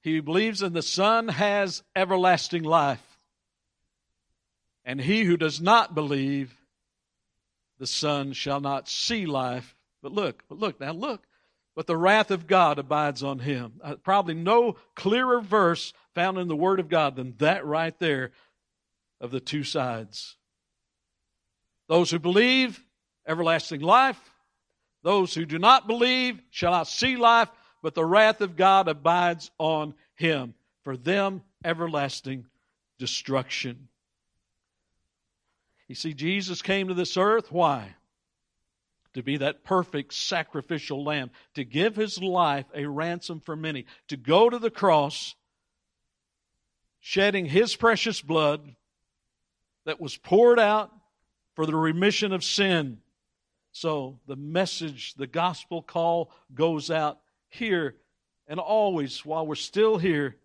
He 0.00 0.14
who 0.14 0.22
believes 0.22 0.62
in 0.62 0.72
the 0.72 0.80
Son 0.80 1.28
has 1.28 1.82
everlasting 1.94 2.62
life. 2.62 3.06
And 4.82 4.98
he 4.98 5.24
who 5.24 5.36
does 5.36 5.60
not 5.60 5.94
believe 5.94 6.56
the 7.78 7.86
Son 7.86 8.32
shall 8.32 8.60
not 8.60 8.88
see 8.88 9.26
life. 9.26 9.76
But 10.02 10.12
look, 10.12 10.42
but 10.48 10.58
look, 10.58 10.80
now 10.80 10.92
look. 10.92 11.26
But 11.76 11.86
the 11.86 11.96
wrath 11.96 12.30
of 12.30 12.46
God 12.46 12.78
abides 12.78 13.22
on 13.22 13.40
him. 13.40 13.74
Uh, 13.84 13.96
probably 13.96 14.32
no 14.32 14.76
clearer 14.94 15.42
verse 15.42 15.92
found 16.14 16.38
in 16.38 16.48
the 16.48 16.56
Word 16.56 16.80
of 16.80 16.88
God 16.88 17.16
than 17.16 17.34
that 17.40 17.66
right 17.66 17.98
there 17.98 18.30
of 19.20 19.32
the 19.32 19.40
two 19.40 19.64
sides. 19.64 20.38
Those 21.88 22.10
who 22.10 22.18
believe, 22.18 22.82
everlasting 23.26 23.82
life. 23.82 24.31
Those 25.02 25.34
who 25.34 25.44
do 25.44 25.58
not 25.58 25.86
believe 25.86 26.40
shall 26.50 26.72
not 26.72 26.86
see 26.86 27.16
life, 27.16 27.48
but 27.82 27.94
the 27.94 28.04
wrath 28.04 28.40
of 28.40 28.56
God 28.56 28.88
abides 28.88 29.50
on 29.58 29.94
him. 30.14 30.54
For 30.84 30.96
them, 30.96 31.42
everlasting 31.64 32.46
destruction. 32.98 33.88
You 35.88 35.94
see, 35.94 36.14
Jesus 36.14 36.62
came 36.62 36.88
to 36.88 36.94
this 36.94 37.16
earth. 37.16 37.50
Why? 37.52 37.94
To 39.14 39.22
be 39.22 39.36
that 39.38 39.64
perfect 39.64 40.14
sacrificial 40.14 41.04
lamb, 41.04 41.30
to 41.54 41.64
give 41.64 41.96
his 41.96 42.20
life 42.22 42.66
a 42.74 42.86
ransom 42.86 43.40
for 43.40 43.54
many, 43.54 43.86
to 44.08 44.16
go 44.16 44.48
to 44.48 44.58
the 44.58 44.70
cross, 44.70 45.34
shedding 47.00 47.46
his 47.46 47.76
precious 47.76 48.22
blood 48.22 48.74
that 49.84 50.00
was 50.00 50.16
poured 50.16 50.58
out 50.58 50.90
for 51.54 51.66
the 51.66 51.76
remission 51.76 52.32
of 52.32 52.42
sin 52.42 52.98
so 53.72 54.18
the 54.26 54.36
message, 54.36 55.14
the 55.14 55.26
gospel 55.26 55.82
call 55.82 56.30
goes 56.54 56.90
out 56.90 57.18
here 57.48 57.96
and 58.46 58.60
always 58.60 59.24
while 59.24 59.46
we're 59.46 59.54
still 59.54 59.98
here 59.98 60.36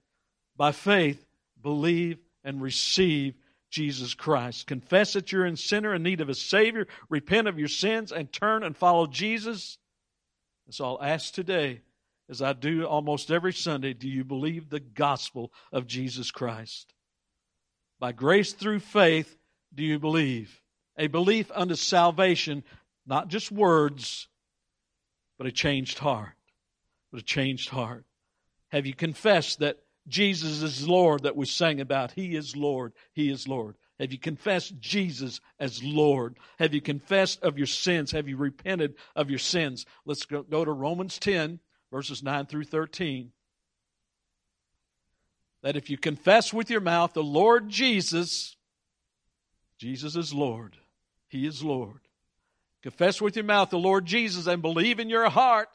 by 0.55 0.71
faith, 0.71 1.23
believe 1.61 2.17
and 2.43 2.61
receive 2.61 3.35
Jesus 3.69 4.13
Christ. 4.13 4.67
Confess 4.67 5.13
that 5.13 5.31
you're 5.31 5.45
in 5.45 5.57
sinner 5.57 5.93
in 5.93 6.03
need 6.03 6.21
of 6.21 6.29
a 6.29 6.35
Savior, 6.35 6.87
repent 7.09 7.47
of 7.47 7.59
your 7.59 7.67
sins, 7.67 8.11
and 8.11 8.31
turn 8.31 8.63
and 8.63 8.75
follow 8.75 9.07
Jesus. 9.07 9.77
And 10.65 10.73
so 10.73 10.85
I'll 10.85 11.03
ask 11.03 11.33
today, 11.33 11.81
as 12.29 12.41
I 12.41 12.53
do 12.53 12.85
almost 12.85 13.31
every 13.31 13.53
Sunday, 13.53 13.93
do 13.93 14.07
you 14.07 14.23
believe 14.23 14.69
the 14.69 14.79
gospel 14.79 15.51
of 15.71 15.87
Jesus 15.87 16.31
Christ? 16.31 16.93
By 17.99 18.11
grace 18.11 18.53
through 18.53 18.79
faith, 18.79 19.37
do 19.73 19.83
you 19.83 19.99
believe? 19.99 20.61
A 20.97 21.07
belief 21.07 21.51
unto 21.53 21.75
salvation 21.75 22.63
not 23.07 23.29
just 23.29 23.51
words, 23.51 24.27
but 25.37 25.47
a 25.47 25.51
changed 25.51 25.99
heart. 25.99 26.33
But 27.11 27.21
a 27.21 27.23
changed 27.23 27.69
heart. 27.69 28.05
Have 28.69 28.85
you 28.85 28.93
confessed 28.93 29.59
that 29.59 29.79
Jesus 30.07 30.61
is 30.61 30.87
Lord 30.87 31.23
that 31.23 31.35
we 31.35 31.45
sang 31.45 31.79
about? 31.79 32.11
He 32.11 32.35
is 32.35 32.55
Lord. 32.55 32.93
He 33.13 33.31
is 33.31 33.47
Lord. 33.47 33.75
Have 33.99 34.11
you 34.11 34.19
confessed 34.19 34.79
Jesus 34.79 35.39
as 35.59 35.83
Lord? 35.83 36.37
Have 36.59 36.73
you 36.73 36.81
confessed 36.81 37.41
of 37.43 37.57
your 37.57 37.67
sins? 37.67 38.11
Have 38.11 38.27
you 38.27 38.37
repented 38.37 38.95
of 39.15 39.29
your 39.29 39.39
sins? 39.39 39.85
Let's 40.05 40.25
go, 40.25 40.43
go 40.43 40.63
to 40.63 40.71
Romans 40.71 41.17
10, 41.17 41.59
verses 41.91 42.21
9 42.21 42.45
through 42.45 42.65
13. 42.65 43.31
That 45.63 45.75
if 45.75 45.89
you 45.89 45.97
confess 45.97 46.53
with 46.53 46.69
your 46.69 46.81
mouth 46.81 47.13
the 47.13 47.23
Lord 47.23 47.69
Jesus, 47.69 48.55
Jesus 49.79 50.15
is 50.15 50.33
Lord. 50.33 50.77
He 51.29 51.47
is 51.47 51.63
Lord. 51.63 52.06
Confess 52.87 53.21
with 53.21 53.35
your 53.35 53.43
mouth 53.43 53.69
the 53.69 53.77
Lord 53.77 54.05
Jesus 54.05 54.47
and 54.47 54.61
believe 54.61 55.01
in 55.01 55.09
your 55.09 55.29
heart 55.29 55.67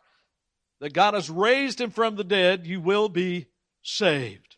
that 0.80 0.94
God 0.94 1.12
has 1.12 1.28
raised 1.28 1.78
him 1.78 1.90
from 1.90 2.16
the 2.16 2.24
dead, 2.24 2.66
you 2.66 2.80
will 2.80 3.10
be 3.10 3.48
saved. 3.82 4.56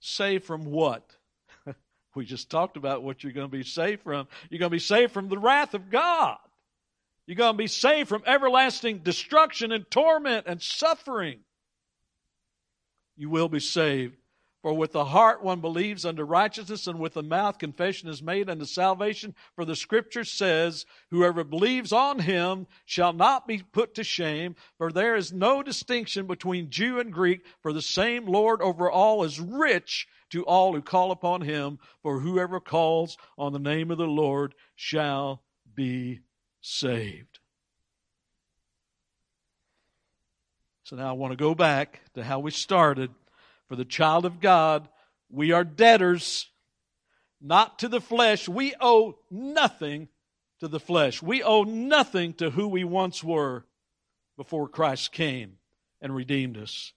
Saved 0.00 0.44
from 0.44 0.64
what? 0.64 1.08
we 2.16 2.24
just 2.24 2.50
talked 2.50 2.76
about 2.76 3.04
what 3.04 3.22
you're 3.22 3.32
going 3.32 3.48
to 3.48 3.56
be 3.56 3.62
saved 3.62 4.02
from. 4.02 4.26
You're 4.50 4.58
going 4.58 4.70
to 4.70 4.74
be 4.74 4.80
saved 4.80 5.12
from 5.12 5.28
the 5.28 5.38
wrath 5.38 5.74
of 5.74 5.88
God. 5.88 6.38
You're 7.28 7.36
going 7.36 7.54
to 7.54 7.58
be 7.58 7.68
saved 7.68 8.08
from 8.08 8.24
everlasting 8.26 9.04
destruction 9.04 9.70
and 9.70 9.88
torment 9.88 10.48
and 10.48 10.60
suffering. 10.60 11.38
You 13.16 13.30
will 13.30 13.48
be 13.48 13.60
saved 13.60 14.16
for 14.66 14.74
with 14.74 14.90
the 14.90 15.04
heart 15.04 15.44
one 15.44 15.60
believes 15.60 16.04
unto 16.04 16.24
righteousness, 16.24 16.88
and 16.88 16.98
with 16.98 17.14
the 17.14 17.22
mouth 17.22 17.56
confession 17.56 18.08
is 18.08 18.20
made 18.20 18.50
unto 18.50 18.64
salvation. 18.64 19.32
For 19.54 19.64
the 19.64 19.76
scripture 19.76 20.24
says, 20.24 20.86
Whoever 21.12 21.44
believes 21.44 21.92
on 21.92 22.18
him 22.18 22.66
shall 22.84 23.12
not 23.12 23.46
be 23.46 23.58
put 23.58 23.94
to 23.94 24.02
shame, 24.02 24.56
for 24.76 24.90
there 24.90 25.14
is 25.14 25.32
no 25.32 25.62
distinction 25.62 26.26
between 26.26 26.70
Jew 26.70 26.98
and 26.98 27.12
Greek, 27.12 27.46
for 27.62 27.72
the 27.72 27.80
same 27.80 28.26
Lord 28.26 28.60
over 28.60 28.90
all 28.90 29.22
is 29.22 29.38
rich 29.38 30.08
to 30.30 30.44
all 30.44 30.74
who 30.74 30.82
call 30.82 31.12
upon 31.12 31.42
him, 31.42 31.78
for 32.02 32.18
whoever 32.18 32.58
calls 32.58 33.16
on 33.38 33.52
the 33.52 33.60
name 33.60 33.92
of 33.92 33.98
the 33.98 34.08
Lord 34.08 34.52
shall 34.74 35.44
be 35.76 36.22
saved. 36.60 37.38
So 40.82 40.96
now 40.96 41.10
I 41.10 41.12
want 41.12 41.30
to 41.30 41.36
go 41.36 41.54
back 41.54 42.00
to 42.14 42.24
how 42.24 42.40
we 42.40 42.50
started 42.50 43.12
for 43.68 43.76
the 43.76 43.84
child 43.84 44.24
of 44.24 44.40
God, 44.40 44.88
we 45.30 45.52
are 45.52 45.64
debtors, 45.64 46.48
not 47.40 47.78
to 47.80 47.88
the 47.88 48.00
flesh. 48.00 48.48
We 48.48 48.74
owe 48.80 49.18
nothing 49.30 50.08
to 50.60 50.68
the 50.68 50.80
flesh. 50.80 51.22
We 51.22 51.42
owe 51.42 51.64
nothing 51.64 52.34
to 52.34 52.50
who 52.50 52.68
we 52.68 52.84
once 52.84 53.22
were 53.22 53.64
before 54.36 54.68
Christ 54.68 55.12
came 55.12 55.54
and 56.00 56.14
redeemed 56.14 56.56
us. 56.56 56.92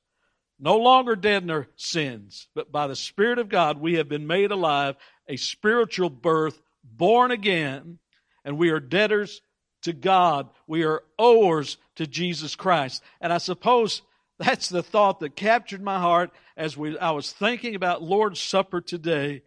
No 0.59 0.77
longer 0.77 1.15
dead 1.15 1.43
in 1.43 1.49
our 1.49 1.67
sins, 1.77 2.47
but 2.53 2.71
by 2.71 2.87
the 2.87 2.95
Spirit 2.95 3.39
of 3.39 3.49
God 3.49 3.79
we 3.79 3.95
have 3.95 4.09
been 4.09 4.27
made 4.27 4.51
alive, 4.51 4.95
a 5.27 5.37
spiritual 5.37 6.09
birth, 6.09 6.61
born 6.83 7.31
again, 7.31 7.99
and 8.43 8.57
we 8.57 8.69
are 8.69 8.79
debtors 8.79 9.41
to 9.83 9.93
God. 9.93 10.49
We 10.67 10.83
are 10.83 11.03
owers 11.17 11.77
to 11.95 12.05
Jesus 12.05 12.55
Christ. 12.55 13.01
And 13.21 13.31
I 13.31 13.37
suppose 13.37 14.01
that's 14.37 14.69
the 14.69 14.83
thought 14.83 15.19
that 15.19 15.35
captured 15.35 15.81
my 15.81 15.99
heart 15.99 16.31
as 16.59 16.75
we, 16.77 16.99
I 16.99 17.11
was 17.11 17.31
thinking 17.31 17.73
about 17.73 18.03
Lord's 18.03 18.41
Supper 18.41 18.81
today. 18.81 19.43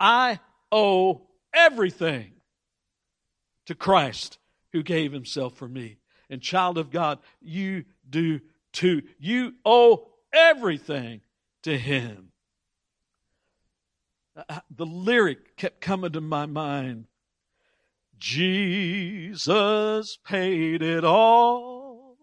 I 0.00 0.40
owe 0.72 1.28
everything 1.54 2.32
to 3.66 3.74
Christ 3.76 4.38
who 4.72 4.82
gave 4.82 5.12
himself 5.12 5.56
for 5.56 5.68
me. 5.68 5.98
And 6.28 6.42
child 6.42 6.76
of 6.76 6.90
God, 6.90 7.20
you 7.40 7.84
do 8.10 8.40
too. 8.72 9.02
You 9.18 9.54
owe 9.64 10.08
everything 10.32 11.20
to 11.62 11.78
him. 11.78 12.32
Uh, 14.36 14.58
the 14.74 14.86
lyric 14.86 15.56
kept 15.56 15.80
coming 15.80 16.10
to 16.12 16.20
my 16.20 16.46
mind 16.46 17.06
Jesus 18.18 20.16
paid 20.24 20.82
it 20.82 21.04
all. 21.04 22.16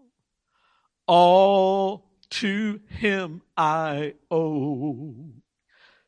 All 1.07 2.10
to 2.31 2.81
him 2.87 3.41
I 3.55 4.15
owe. 4.29 5.15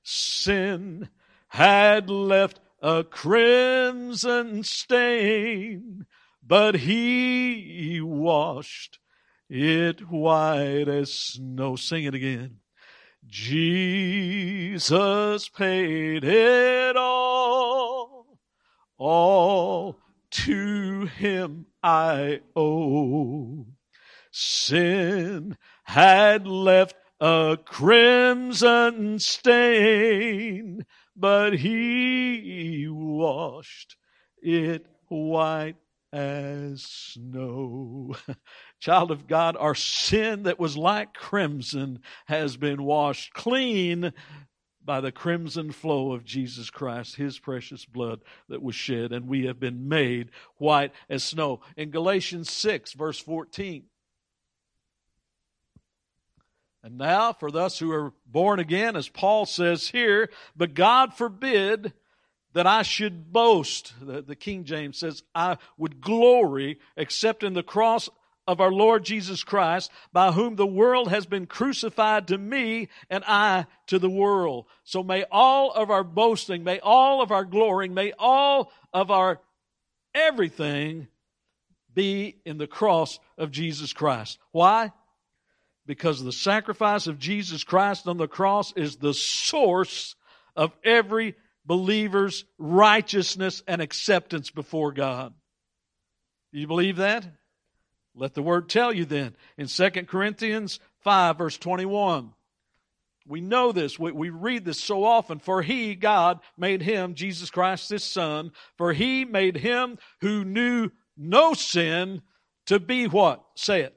Sin 0.04 1.10
had 1.50 2.10
left 2.10 2.60
a 2.82 3.04
crimson 3.04 4.64
stain, 4.64 6.06
but 6.46 6.76
he 6.76 8.02
washed 8.02 9.00
it 9.50 10.10
white 10.10 10.88
as 10.88 11.14
snow. 11.14 11.76
Sing 11.76 12.06
it 12.06 12.16
again. 12.16 12.58
Jesus 13.26 15.50
paid 15.50 16.24
it 16.24 16.98
all, 16.98 18.40
all 18.98 20.00
to 20.32 21.06
him 21.06 21.68
I 21.82 22.42
owe. 22.56 23.66
Sin 24.32 25.58
had 25.84 26.48
left 26.48 26.96
a 27.20 27.58
crimson 27.64 29.20
stain, 29.20 30.86
but 31.16 31.54
he 31.54 32.88
washed 32.90 33.96
it 34.42 34.86
white 35.08 35.76
as 36.12 36.84
snow. 36.84 38.16
Child 38.80 39.12
of 39.12 39.28
God, 39.28 39.56
our 39.58 39.76
sin 39.76 40.44
that 40.44 40.60
was 40.60 40.78
like 40.78 41.14
crimson 41.14 42.00
has 42.26 42.58
been 42.58 42.84
washed 42.84 43.34
clean 43.34 44.14
by 44.86 45.00
the 45.00 45.12
crimson 45.12 45.72
flow 45.72 46.12
of 46.12 46.26
Jesus 46.26 46.70
Christ, 46.70 47.16
His 47.16 47.40
precious 47.40 47.86
blood 47.86 48.22
that 48.50 48.62
was 48.62 48.76
shed, 48.76 49.12
and 49.12 49.28
we 49.28 49.46
have 49.46 49.60
been 49.60 49.88
made 49.88 50.30
white 50.58 50.92
as 51.10 51.24
snow. 51.24 51.62
In 51.78 51.90
Galatians 51.90 52.52
6, 52.52 52.94
verse 52.94 53.20
14, 53.20 53.84
and 56.84 56.98
now, 56.98 57.32
for 57.32 57.56
us 57.58 57.80
who 57.80 57.92
are 57.94 58.12
born 58.26 58.60
again, 58.60 58.98
as 58.98 59.08
Paul 59.08 59.46
says 59.46 59.88
here, 59.88 60.30
but 60.56 60.74
God 60.74 61.14
forbid 61.14 61.94
that 62.54 62.68
I 62.68 62.82
should 62.82 63.32
boast. 63.32 63.94
The, 64.02 64.22
the, 64.22 64.36
King 64.36 64.66
James 64.66 64.98
says, 64.98 65.24
I 65.34 65.58
would 65.78 66.02
glory 66.02 66.80
except 66.98 67.44
in 67.44 67.54
the 67.54 67.64
cross 67.64 68.10
of 68.46 68.60
our 68.60 68.72
Lord 68.72 69.06
Jesus 69.06 69.46
Christ, 69.46 69.92
by 70.12 70.34
whom 70.34 70.58
the 70.58 70.68
world 70.68 71.10
has 71.10 71.26
been 71.26 71.46
crucified 71.46 72.28
to 72.28 72.38
me 72.38 72.90
and 73.10 73.24
I 73.26 73.66
to 73.88 73.98
the 73.98 74.10
world. 74.10 74.66
So 74.84 75.02
may 75.02 75.24
all 75.32 75.72
of 75.72 75.90
our 75.90 76.04
boasting, 76.04 76.66
may 76.66 76.80
all 76.80 77.22
of 77.22 77.32
our 77.32 77.46
glorying, 77.46 77.94
may 77.94 78.12
all 78.20 78.74
of 78.92 79.10
our 79.10 79.40
everything 80.14 81.08
be 81.94 82.36
in 82.46 82.58
the 82.58 82.68
cross 82.68 83.20
of 83.38 83.52
Jesus 83.52 83.94
Christ. 83.94 84.38
Why? 84.52 84.92
Because 85.86 86.24
the 86.24 86.32
sacrifice 86.32 87.08
of 87.08 87.20
Jesus 87.20 87.64
Christ 87.64 88.08
on 88.08 88.18
the 88.18 88.28
cross 88.28 88.74
is 88.76 88.96
the 88.96 89.14
source 89.14 90.16
of 90.56 90.72
every 90.84 91.36
believer's 91.66 92.46
righteousness 92.58 93.64
and 93.68 93.82
acceptance 93.82 94.50
before 94.50 94.92
God. 94.92 95.34
Do 96.52 96.60
you 96.60 96.68
believe 96.68 96.98
that? 96.98 97.26
Let 98.16 98.34
the 98.34 98.44
word 98.44 98.70
tell 98.70 98.94
you 98.94 99.06
then. 99.06 99.36
In 99.58 99.68
2 99.68 99.90
Corinthians 100.08 100.80
5, 101.02 101.38
verse 101.38 101.58
21, 101.58 102.32
we 103.26 103.42
know 103.42 103.72
this. 103.72 103.98
We, 103.98 104.12
we 104.12 104.30
read 104.30 104.66
this 104.66 104.80
so 104.80 105.04
often. 105.04 105.40
For 105.40 105.62
he, 105.62 105.96
God, 105.96 106.40
made 106.58 106.82
him, 106.82 107.16
Jesus 107.16 107.50
Christ, 107.50 107.90
his 107.90 108.04
son, 108.04 108.52
for 108.78 108.94
he 108.94 109.26
made 109.26 109.58
him 109.58 109.98
who 110.22 110.44
knew 110.44 110.92
no 111.18 111.54
sin 111.54 112.22
to 112.68 112.80
be 112.80 113.08
what? 113.08 113.44
Say 113.56 113.82
it 113.82 113.96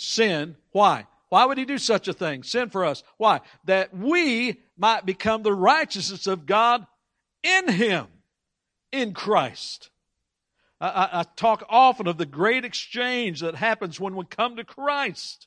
sin. 0.00 0.56
Why? 0.72 1.06
Why 1.28 1.44
would 1.44 1.58
he 1.58 1.64
do 1.64 1.78
such 1.78 2.08
a 2.08 2.12
thing? 2.12 2.42
Sin 2.42 2.70
for 2.70 2.84
us. 2.84 3.04
Why? 3.16 3.40
That 3.64 3.96
we 3.96 4.60
might 4.76 5.06
become 5.06 5.42
the 5.42 5.54
righteousness 5.54 6.26
of 6.26 6.46
God 6.46 6.86
in 7.42 7.68
him, 7.68 8.06
in 8.92 9.14
Christ. 9.14 9.90
I, 10.80 10.88
I, 10.88 11.20
I, 11.20 11.24
talk 11.36 11.64
often 11.68 12.08
of 12.08 12.18
the 12.18 12.26
great 12.26 12.64
exchange 12.64 13.40
that 13.40 13.54
happens 13.54 14.00
when 14.00 14.16
we 14.16 14.24
come 14.24 14.56
to 14.56 14.64
Christ. 14.64 15.46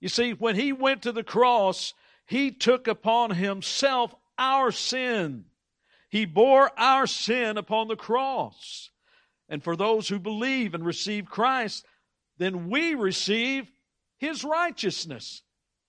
You 0.00 0.08
see, 0.08 0.32
when 0.32 0.54
he 0.54 0.72
went 0.72 1.02
to 1.02 1.12
the 1.12 1.24
cross, 1.24 1.92
he 2.26 2.52
took 2.52 2.86
upon 2.86 3.30
himself 3.30 4.14
our 4.38 4.70
sin. 4.70 5.46
He 6.08 6.24
bore 6.24 6.70
our 6.78 7.06
sin 7.06 7.58
upon 7.58 7.88
the 7.88 7.96
cross. 7.96 8.90
And 9.48 9.62
for 9.62 9.74
those 9.74 10.08
who 10.08 10.18
believe 10.18 10.74
and 10.74 10.84
receive 10.84 11.26
Christ, 11.26 11.84
then 12.38 12.70
we 12.70 12.94
receive 12.94 13.70
his 14.20 14.44
righteousness. 14.44 15.42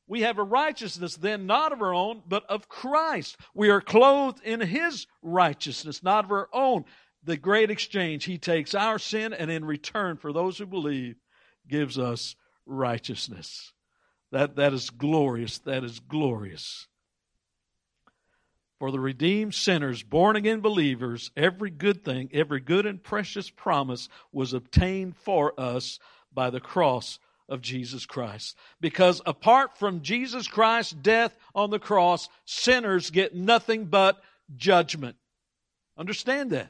We 0.08 0.22
have 0.22 0.40
a 0.40 0.44
righteousness 0.44 1.16
then 1.18 1.46
not 1.46 1.74
of 1.74 1.82
our 1.82 1.94
own, 1.94 2.24
but 2.26 2.46
of 2.50 2.70
Christ. 2.70 3.38
We 3.54 3.70
are 3.70 3.82
clothed 3.82 4.42
in 4.44 4.62
his 4.62 5.06
righteousness, 5.22 6.02
not 6.02 6.26
of 6.26 6.32
our 6.32 6.50
own. 6.54 6.86
The 7.24 7.38
great 7.38 7.70
exchange. 7.70 8.24
He 8.24 8.38
takes 8.38 8.74
our 8.74 8.98
sin 8.98 9.34
and 9.34 9.52
in 9.52 9.66
return, 9.66 10.18
for 10.18 10.34
those 10.34 10.58
who 10.58 10.66
believe, 10.66 11.18
gives 11.68 12.00
us 12.00 12.36
righteousness. 12.66 13.74
That, 14.32 14.56
that 14.56 14.74
is 14.74 14.90
glorious. 14.90 15.60
That 15.60 15.84
is 15.84 16.00
glorious. 16.00 16.88
For 18.80 18.92
the 18.92 19.00
redeemed 19.00 19.54
sinners, 19.54 20.04
born 20.04 20.38
again 20.38 20.62
believers, 20.62 21.32
every 21.36 21.70
good 21.70 22.04
thing, 22.04 22.30
every 22.34 22.62
good 22.62 22.86
and 22.86 23.04
precious 23.04 23.50
promise 23.50 24.08
was 24.32 24.54
obtained 24.54 25.18
for 25.18 25.54
us 25.60 26.00
by 26.34 26.50
the 26.50 26.62
cross 26.62 27.20
of 27.52 27.62
Jesus 27.62 28.06
Christ. 28.06 28.58
Because 28.80 29.22
apart 29.26 29.78
from 29.78 30.02
Jesus 30.02 30.48
Christ's 30.48 30.94
death 30.94 31.38
on 31.54 31.70
the 31.70 31.80
cross, 31.80 32.30
sinners 32.46 33.12
get 33.12 33.36
nothing 33.36 33.86
but 33.86 34.20
judgment. 34.56 35.18
Understand 35.98 36.52
that. 36.52 36.70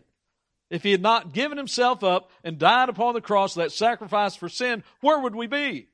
If 0.69 0.83
he 0.83 0.91
had 0.91 1.01
not 1.01 1.33
given 1.33 1.57
himself 1.57 2.03
up 2.03 2.31
and 2.43 2.57
died 2.57 2.89
upon 2.89 3.13
the 3.13 3.21
cross, 3.21 3.53
that 3.53 3.71
sacrifice 3.71 4.35
for 4.35 4.49
sin, 4.49 4.83
where 5.01 5.19
would 5.19 5.35
we 5.35 5.47
be? 5.47 5.87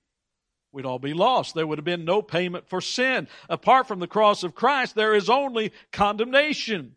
We'd 0.72 0.86
all 0.86 1.00
be 1.00 1.14
lost. 1.14 1.54
There 1.54 1.66
would 1.66 1.80
have 1.80 1.86
been 1.86 2.06
no 2.06 2.22
payment 2.22 2.70
for 2.70 2.80
sin. 2.80 3.28
Apart 3.50 3.88
from 3.88 4.00
the 4.00 4.08
cross 4.08 4.44
of 4.44 4.56
Christ, 4.56 4.96
there 4.96 5.16
is 5.16 5.30
only 5.30 5.72
condemnation. 5.92 6.96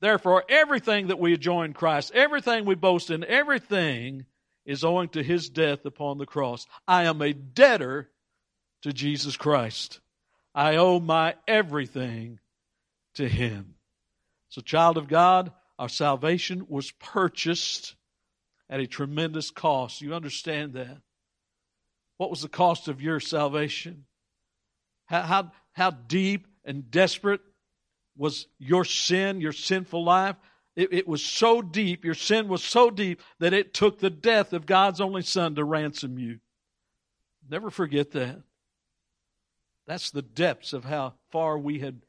Therefore, 0.00 0.44
everything 0.48 1.06
that 1.06 1.18
we 1.18 1.36
join 1.38 1.72
Christ, 1.72 2.12
everything 2.14 2.66
we 2.66 2.74
boast 2.74 3.10
in, 3.10 3.24
everything 3.24 4.26
is 4.66 4.84
owing 4.84 5.08
to 5.10 5.22
his 5.22 5.48
death 5.48 5.84
upon 5.84 6.18
the 6.18 6.26
cross. 6.26 6.66
I 6.86 7.04
am 7.04 7.20
a 7.20 7.32
debtor 7.32 8.10
to 8.82 8.92
Jesus 8.92 9.36
Christ. 9.36 10.00
I 10.54 10.76
owe 10.76 11.00
my 11.00 11.34
everything 11.48 12.38
to 13.14 13.28
him. 13.28 13.74
So, 14.48 14.60
child 14.60 14.96
of 14.96 15.08
God, 15.08 15.52
our 15.78 15.88
salvation 15.88 16.66
was 16.68 16.92
purchased 16.92 17.96
at 18.70 18.80
a 18.80 18.86
tremendous 18.86 19.50
cost. 19.50 20.00
You 20.00 20.14
understand 20.14 20.74
that? 20.74 20.98
What 22.16 22.30
was 22.30 22.42
the 22.42 22.48
cost 22.48 22.88
of 22.88 23.02
your 23.02 23.20
salvation? 23.20 24.04
How, 25.06 25.22
how, 25.22 25.52
how 25.72 25.90
deep 25.90 26.46
and 26.64 26.90
desperate 26.90 27.40
was 28.16 28.46
your 28.58 28.84
sin, 28.84 29.40
your 29.40 29.52
sinful 29.52 30.04
life? 30.04 30.36
It, 30.76 30.92
it, 30.92 31.08
was 31.08 31.24
so 31.24 31.62
deep, 31.62 32.04
your 32.04 32.14
sin 32.14 32.48
was 32.48 32.62
so 32.62 32.90
deep 32.90 33.22
that 33.38 33.52
it 33.52 33.74
took 33.74 34.00
the 34.00 34.10
death 34.10 34.52
of 34.52 34.66
God's 34.66 35.00
only 35.00 35.22
Son 35.22 35.54
to 35.54 35.64
ransom 35.64 36.18
you. 36.18 36.40
Never 37.48 37.70
forget 37.70 38.10
that. 38.12 38.42
That's 39.86 40.10
the 40.10 40.22
depths 40.22 40.72
of 40.72 40.84
how 40.84 41.14
far 41.30 41.58
we 41.58 41.78
had 41.78 42.00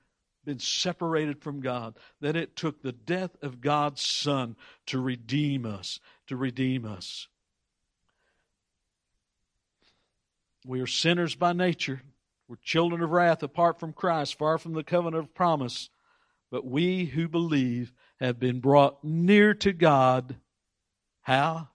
been 0.45 0.59
separated 0.59 1.41
from 1.41 1.59
God. 1.59 1.97
That 2.21 2.35
it 2.35 2.55
took 2.55 2.81
the 2.81 2.91
death 2.91 3.35
of 3.41 3.61
God's 3.61 4.01
Son 4.01 4.55
to 4.87 4.99
redeem 4.99 5.65
us, 5.65 5.99
to 6.27 6.35
redeem 6.35 6.85
us. 6.85 7.27
We 10.65 10.81
are 10.81 10.87
sinners 10.87 11.35
by 11.35 11.53
nature. 11.53 12.01
We're 12.47 12.55
children 12.63 13.01
of 13.01 13.11
wrath 13.11 13.43
apart 13.43 13.79
from 13.79 13.93
Christ, 13.93 14.37
far 14.37 14.57
from 14.57 14.73
the 14.73 14.83
covenant 14.83 15.23
of 15.23 15.35
promise. 15.35 15.89
But 16.49 16.65
we 16.65 17.05
who 17.05 17.27
believe 17.27 17.93
have 18.19 18.39
been 18.39 18.59
brought 18.59 19.03
near 19.03 19.53
to 19.55 19.73
God. 19.73 20.35
How? 21.21 21.69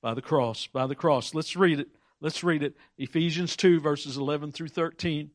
By 0.00 0.14
the 0.14 0.22
cross. 0.22 0.66
By 0.66 0.86
the 0.86 0.94
cross. 0.94 1.34
Let's 1.34 1.56
read 1.56 1.80
it. 1.80 1.88
Let's 2.20 2.44
read 2.44 2.62
it. 2.62 2.76
Ephesians 2.98 3.56
2, 3.56 3.80
verses 3.80 4.16
11 4.16 4.52
through 4.52 4.68
13. 4.68 5.30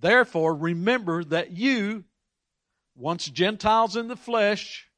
Therefore, 0.00 0.54
remember 0.54 1.24
that 1.24 1.52
you, 1.52 2.04
once 2.94 3.26
Gentiles 3.26 3.96
in 3.96 4.08
the 4.08 4.16
flesh, 4.16 4.88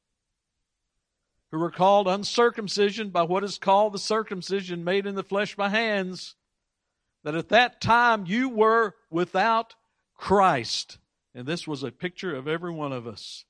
who 1.51 1.59
were 1.59 1.71
called 1.71 2.07
uncircumcision 2.09 3.09
by 3.09 3.23
what 3.23 3.43
is 3.43 3.57
called 3.57 3.93
the 3.93 3.99
circumcision 3.99 4.83
made 4.83 5.05
in 5.05 5.15
the 5.15 5.23
flesh 5.23 5.55
by 5.55 5.69
hands, 5.69 6.35
that 7.23 7.35
at 7.35 7.49
that 7.49 7.79
time 7.79 8.25
you 8.25 8.49
were 8.49 8.95
without 9.09 9.75
Christ 10.15 10.97
And 11.37 11.45
this 11.45 11.67
was 11.67 11.83
a 11.83 11.91
picture 11.91 12.35
of 12.35 12.47
every 12.47 12.71
one 12.71 12.91
of 12.91 13.05
us 13.05 13.45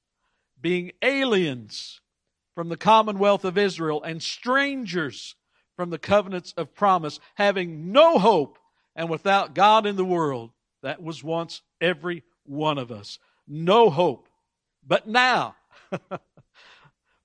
being 0.60 0.92
aliens 1.02 2.02
from 2.54 2.68
the 2.68 2.76
commonwealth 2.76 3.46
of 3.46 3.58
Israel 3.58 4.04
and 4.04 4.22
strangers 4.22 5.36
from 5.78 5.90
the 5.90 5.98
covenants 5.98 6.54
of 6.58 6.76
promise, 6.76 7.22
having 7.36 7.94
no 7.94 8.20
hope 8.20 8.60
and 8.94 9.10
without 9.10 9.56
God 9.56 9.86
in 9.86 9.96
the 9.96 10.04
world. 10.04 10.52
That 10.84 11.02
was 11.02 11.24
once 11.24 11.62
every 11.80 12.24
one 12.44 12.78
of 12.78 12.92
us. 12.92 13.20
No 13.48 13.90
hope. 13.90 14.28
But 14.86 15.08
now, 15.08 15.56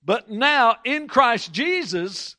but 0.04 0.30
now 0.30 0.76
in 0.84 1.08
Christ 1.08 1.52
Jesus, 1.52 2.36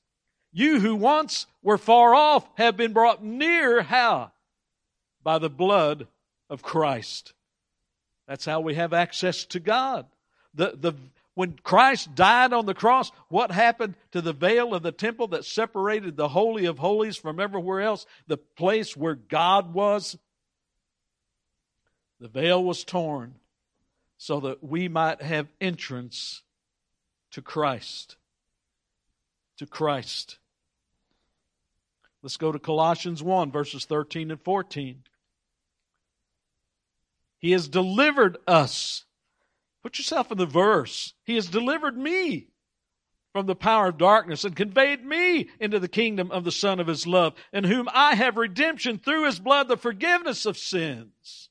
you 0.53 0.79
who 0.79 0.95
once 0.95 1.45
were 1.61 1.77
far 1.77 2.15
off 2.15 2.47
have 2.55 2.77
been 2.77 2.93
brought 2.93 3.21
near. 3.21 3.81
How? 3.81 4.31
By 5.21 5.39
the 5.39 5.49
blood 5.49 6.07
of 6.49 6.61
Christ. 6.61 7.33
That's 8.27 8.45
how 8.45 8.61
we 8.61 8.75
have 8.75 8.93
access 8.93 9.45
to 9.45 9.59
God. 9.59 10.05
The, 10.53 10.77
the, 10.79 10.93
when 11.35 11.57
Christ 11.63 12.13
died 12.15 12.53
on 12.53 12.65
the 12.65 12.73
cross, 12.73 13.11
what 13.27 13.51
happened 13.51 13.95
to 14.11 14.21
the 14.21 14.33
veil 14.33 14.73
of 14.73 14.83
the 14.83 14.91
temple 14.91 15.27
that 15.29 15.45
separated 15.45 16.15
the 16.15 16.29
Holy 16.29 16.65
of 16.65 16.79
Holies 16.79 17.17
from 17.17 17.39
everywhere 17.39 17.81
else? 17.81 18.05
The 18.27 18.37
place 18.37 18.95
where 18.95 19.15
God 19.15 19.73
was? 19.73 20.17
The 22.19 22.27
veil 22.27 22.63
was 22.63 22.83
torn 22.83 23.35
so 24.17 24.39
that 24.41 24.63
we 24.63 24.87
might 24.87 25.21
have 25.21 25.47
entrance 25.59 26.43
to 27.31 27.41
Christ. 27.41 28.15
To 29.57 29.65
Christ. 29.65 30.37
Let's 32.21 32.37
go 32.37 32.53
to 32.53 32.59
Colossians 32.59 33.21
1, 33.21 33.51
verses 33.51 33.83
13 33.83 34.31
and 34.31 34.39
14. 34.39 35.03
He 37.43 37.51
has 37.51 37.67
delivered 37.67 38.37
us. 38.47 39.03
Put 39.83 39.97
yourself 39.97 40.31
in 40.31 40.37
the 40.37 40.45
verse. 40.45 41.13
He 41.25 41.35
has 41.35 41.47
delivered 41.47 41.97
me 41.97 42.47
from 43.33 43.47
the 43.47 43.55
power 43.55 43.89
of 43.89 43.97
darkness 43.97 44.45
and 44.45 44.55
conveyed 44.55 45.03
me 45.03 45.49
into 45.59 45.77
the 45.77 45.89
kingdom 45.89 46.31
of 46.31 46.45
the 46.45 46.53
Son 46.53 46.79
of 46.79 46.87
His 46.87 47.05
love, 47.05 47.33
in 47.51 47.65
whom 47.65 47.89
I 47.91 48.15
have 48.15 48.37
redemption 48.37 48.97
through 48.97 49.25
His 49.25 49.39
blood, 49.39 49.67
the 49.67 49.75
forgiveness 49.75 50.45
of 50.45 50.57
sins. 50.57 51.49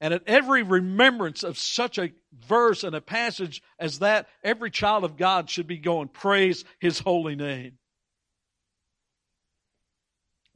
And 0.00 0.14
at 0.14 0.22
every 0.26 0.62
remembrance 0.62 1.42
of 1.42 1.58
such 1.58 1.98
a 1.98 2.12
verse 2.48 2.84
and 2.84 2.96
a 2.96 3.00
passage 3.02 3.62
as 3.78 3.98
that, 3.98 4.26
every 4.42 4.70
child 4.70 5.04
of 5.04 5.18
God 5.18 5.50
should 5.50 5.66
be 5.66 5.76
going, 5.76 6.08
Praise 6.08 6.64
His 6.80 6.98
holy 6.98 7.36
name. 7.36 7.72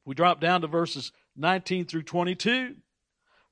We 0.07 0.15
drop 0.15 0.41
down 0.41 0.63
to 0.63 0.69
verses 0.69 1.13
19 1.37 1.85
through 1.85 2.05
22. 2.05 2.77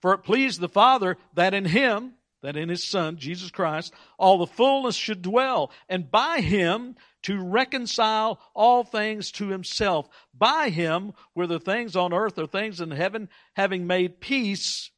For 0.05 0.13
it 0.13 0.19
pleased 0.19 0.61
the 0.61 0.69
Father 0.69 1.17
that 1.33 1.55
in 1.55 1.65
him, 1.65 2.13
that 2.43 2.59
in 2.59 2.69
his 2.69 2.85
Son, 2.85 3.17
Jesus 3.17 3.51
Christ, 3.51 3.95
all 4.19 4.37
the 4.37 4.47
fullness 4.47 4.97
should 4.97 5.23
dwell, 5.23 5.71
and 5.89 6.11
by 6.11 6.43
him 6.43 6.97
to 7.23 7.43
reconcile 7.43 8.39
all 8.53 8.85
things 8.85 9.33
to 9.33 9.49
himself. 9.49 10.07
By 10.35 10.69
him, 10.69 11.15
whether 11.33 11.59
things 11.59 11.97
on 11.97 12.13
earth 12.13 12.39
or 12.39 12.47
things 12.47 12.83
in 12.83 12.91
heaven, 12.91 13.31
having 13.57 13.87
made 13.87 14.21
peace 14.21 14.91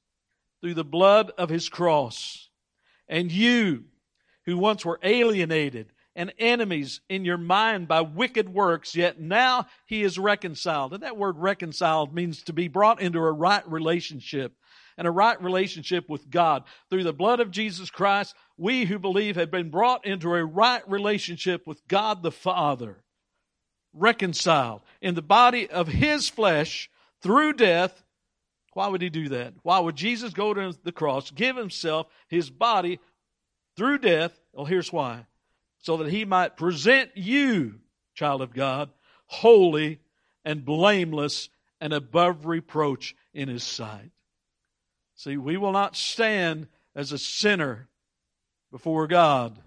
through 0.61 0.75
the 0.75 0.83
blood 0.83 1.31
of 1.39 1.51
his 1.51 1.69
cross. 1.69 2.49
And 3.07 3.31
you, 3.31 3.85
who 4.45 4.59
once 4.59 4.85
were 4.85 4.99
alienated 5.05 5.93
and 6.17 6.33
enemies 6.37 7.01
in 7.09 7.25
your 7.25 7.39
mind 7.39 7.87
by 7.87 8.01
wicked 8.01 8.49
works, 8.49 8.97
yet 8.97 9.21
now 9.21 9.69
he 9.87 10.03
is 10.03 10.19
reconciled. 10.19 10.95
And 10.95 11.05
that 11.05 11.17
word 11.17 11.39
reconciled 11.39 12.13
means 12.13 12.43
to 12.43 12.53
be 12.53 12.67
brought 12.67 13.01
into 13.01 13.21
a 13.21 13.31
right 13.31 13.71
relationship 13.71 14.57
and 14.99 15.07
a 15.07 15.11
right 15.11 15.41
relationship 15.43 16.09
with 16.09 16.31
God. 16.31 16.65
Through 16.91 17.05
the 17.05 17.13
blood 17.13 17.41
of 17.41 17.51
Jesus 17.51 17.91
Christ, 17.91 18.35
we 18.57 18.85
who 18.85 18.99
believe 18.99 19.37
have 19.37 19.51
been 19.51 19.71
brought 19.71 20.07
into 20.07 20.35
a 20.35 20.45
right 20.45 20.89
relationship 20.89 21.67
with 21.67 21.87
God 21.89 22.23
the 22.23 22.33
Father, 22.33 23.03
reconciled 23.93 24.83
in 25.01 25.15
the 25.15 25.23
body 25.23 25.69
of 25.69 25.89
His 25.89 26.29
flesh 26.29 26.91
through 27.23 27.55
death. 27.55 28.03
Why 28.73 28.89
would 28.89 29.03
He 29.03 29.11
do 29.11 29.29
that? 29.31 29.55
Why 29.63 29.79
would 29.79 29.97
Jesus 29.97 30.33
go 30.33 30.55
to 30.55 30.77
the 30.83 30.93
cross, 30.93 31.31
give 31.31 31.57
Himself, 31.57 32.07
His 32.29 32.51
body 32.51 32.99
through 33.77 33.99
death? 33.99 34.39
Well, 34.53 34.67
here's 34.67 34.93
why. 34.93 35.27
So 35.79 35.99
that 35.99 36.11
He 36.11 36.25
might 36.25 36.57
present 36.57 37.11
you, 37.15 37.81
child 38.15 38.43
of 38.43 38.55
God, 38.55 38.91
holy 39.27 40.01
and 40.45 40.65
blameless 40.65 41.49
and 41.81 41.93
above 41.93 42.47
reproach 42.47 43.15
in 43.35 43.49
His 43.49 43.65
sight. 43.65 44.11
See, 45.17 45.37
we 45.39 45.57
will 45.57 45.73
not 45.73 45.97
stand 45.97 46.69
as 46.95 47.11
a 47.11 47.19
sinner 47.19 47.89
before 48.71 49.07
God 49.07 49.59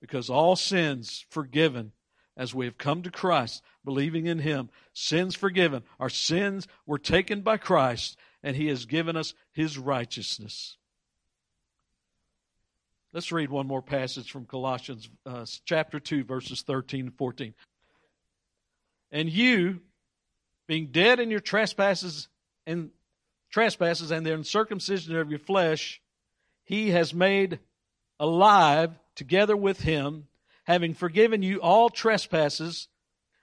because 0.00 0.30
all 0.30 0.56
sins 0.56 1.26
forgiven 1.28 1.92
as 2.36 2.54
we 2.54 2.64
have 2.64 2.78
come 2.78 3.02
to 3.02 3.10
Christ, 3.10 3.62
believing 3.84 4.26
in 4.26 4.38
Him. 4.38 4.70
Sins 4.94 5.34
forgiven. 5.34 5.82
Our 6.00 6.08
sins 6.08 6.66
were 6.86 6.98
taken 6.98 7.42
by 7.42 7.56
Christ, 7.56 8.16
and 8.42 8.56
He 8.56 8.68
has 8.68 8.86
given 8.86 9.16
us 9.16 9.34
His 9.52 9.76
righteousness. 9.76 10.76
Let's 13.12 13.32
read 13.32 13.50
one 13.50 13.66
more 13.66 13.82
passage 13.82 14.30
from 14.30 14.46
Colossians 14.46 15.08
uh, 15.26 15.44
chapter 15.64 16.00
2, 16.00 16.24
verses 16.24 16.62
13 16.62 17.06
and 17.06 17.18
14. 17.18 17.54
And 19.10 19.28
you, 19.28 19.80
being 20.66 20.86
dead 20.86 21.20
in 21.20 21.30
your 21.30 21.40
trespasses 21.40 22.28
and 22.66 22.90
trespasses 23.52 24.10
and 24.10 24.26
the 24.26 24.34
uncircumcision 24.34 25.16
of 25.16 25.30
your 25.30 25.38
flesh, 25.38 26.00
he 26.64 26.90
has 26.90 27.14
made 27.14 27.60
alive 28.18 28.90
together 29.14 29.56
with 29.56 29.80
him, 29.80 30.26
having 30.64 30.94
forgiven 30.94 31.42
you 31.42 31.60
all 31.60 31.90
trespasses, 31.90 32.88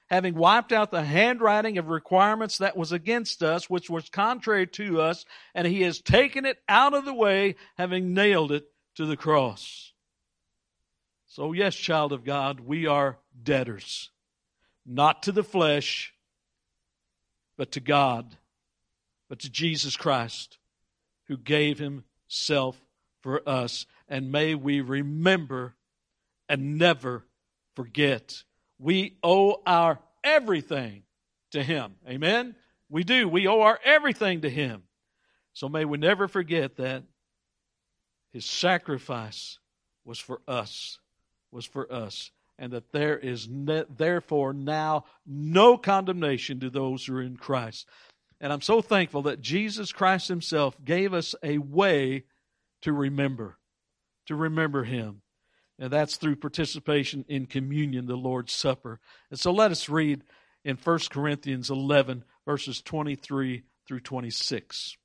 having 0.08 0.34
wiped 0.34 0.72
out 0.72 0.90
the 0.90 1.04
handwriting 1.04 1.78
of 1.78 1.90
requirements 1.90 2.58
that 2.58 2.76
was 2.76 2.92
against 2.92 3.44
us, 3.44 3.70
which 3.70 3.90
was 3.90 4.10
contrary 4.10 4.66
to 4.66 5.00
us, 5.00 5.26
and 5.54 5.68
he 5.68 5.84
has 5.84 6.02
taken 6.02 6.46
it 6.46 6.58
out 6.68 6.94
of 6.94 7.06
the 7.06 7.14
way, 7.14 7.56
having 7.78 8.14
nailed 8.14 8.52
it 8.52 8.66
to 8.96 9.06
the 9.06 9.18
cross. 9.18 9.94
So, 11.28 11.54
yes, 11.54 11.76
child 11.76 12.12
of 12.12 12.26
God, 12.26 12.60
we 12.60 12.88
are 12.88 13.20
debtors, 13.44 14.10
not 14.84 15.24
to 15.24 15.32
the 15.32 15.44
flesh, 15.44 16.14
but 17.56 17.74
to 17.74 17.80
God 17.80 18.36
but 19.30 19.40
to 19.40 19.50
Jesus 19.50 19.96
Christ, 19.96 20.58
who 21.28 21.38
gave 21.38 21.80
himself 21.80 22.80
for 23.22 23.48
us. 23.48 23.86
And 24.08 24.32
may 24.32 24.56
we 24.56 24.82
remember 24.82 25.76
and 26.50 26.78
never 26.78 27.24
forget. 27.76 28.44
We 28.80 29.18
owe 29.24 29.62
our 29.66 30.00
everything 30.24 31.04
to 31.52 31.64
him. 31.64 31.96
Amen? 32.08 32.56
We 32.90 33.04
do. 33.04 33.30
We 33.30 33.48
owe 33.48 33.62
our 33.62 33.80
everything 33.86 34.42
to 34.42 34.50
him. 34.50 34.84
So 35.54 35.70
may 35.70 35.86
we 35.86 35.98
never 35.98 36.28
forget 36.28 36.78
that 36.78 37.04
his 38.32 38.46
sacrifice 38.46 39.60
was 40.06 40.20
for 40.20 40.42
us, 40.48 41.00
was 41.52 41.66
for 41.66 41.92
us, 41.92 42.32
and 42.58 42.74
that 42.74 42.92
there 42.92 43.18
is 43.18 43.48
ne- 43.48 43.86
therefore 43.96 44.54
now 44.54 45.06
no 45.26 45.78
condemnation 45.78 46.60
to 46.62 46.70
those 46.70 47.06
who 47.06 47.16
are 47.16 47.22
in 47.22 47.38
Christ. 47.38 47.88
And 48.42 48.54
I'm 48.54 48.62
so 48.62 48.82
thankful 48.82 49.24
that 49.24 49.42
Jesus 49.42 49.92
Christ 49.92 50.28
Himself 50.28 50.76
gave 50.84 51.14
us 51.14 51.36
a 51.44 51.58
way 51.58 52.24
to 52.82 52.94
remember, 52.94 53.58
to 54.28 54.36
remember 54.36 54.84
Him. 54.84 55.22
And 55.78 55.92
that's 55.92 56.18
through 56.18 56.38
participation 56.38 57.26
in 57.28 57.46
communion, 57.46 58.06
the 58.06 58.16
Lord's 58.16 58.54
Supper. 58.54 59.00
And 59.30 59.40
so 59.40 59.52
let 59.52 59.72
us 59.72 59.90
read 59.90 60.24
in 60.64 60.78
1 60.78 61.00
Corinthians 61.10 61.70
11, 61.70 62.24
verses 62.46 62.82
23 62.82 63.64
through 63.88 64.00
26. 64.02 64.98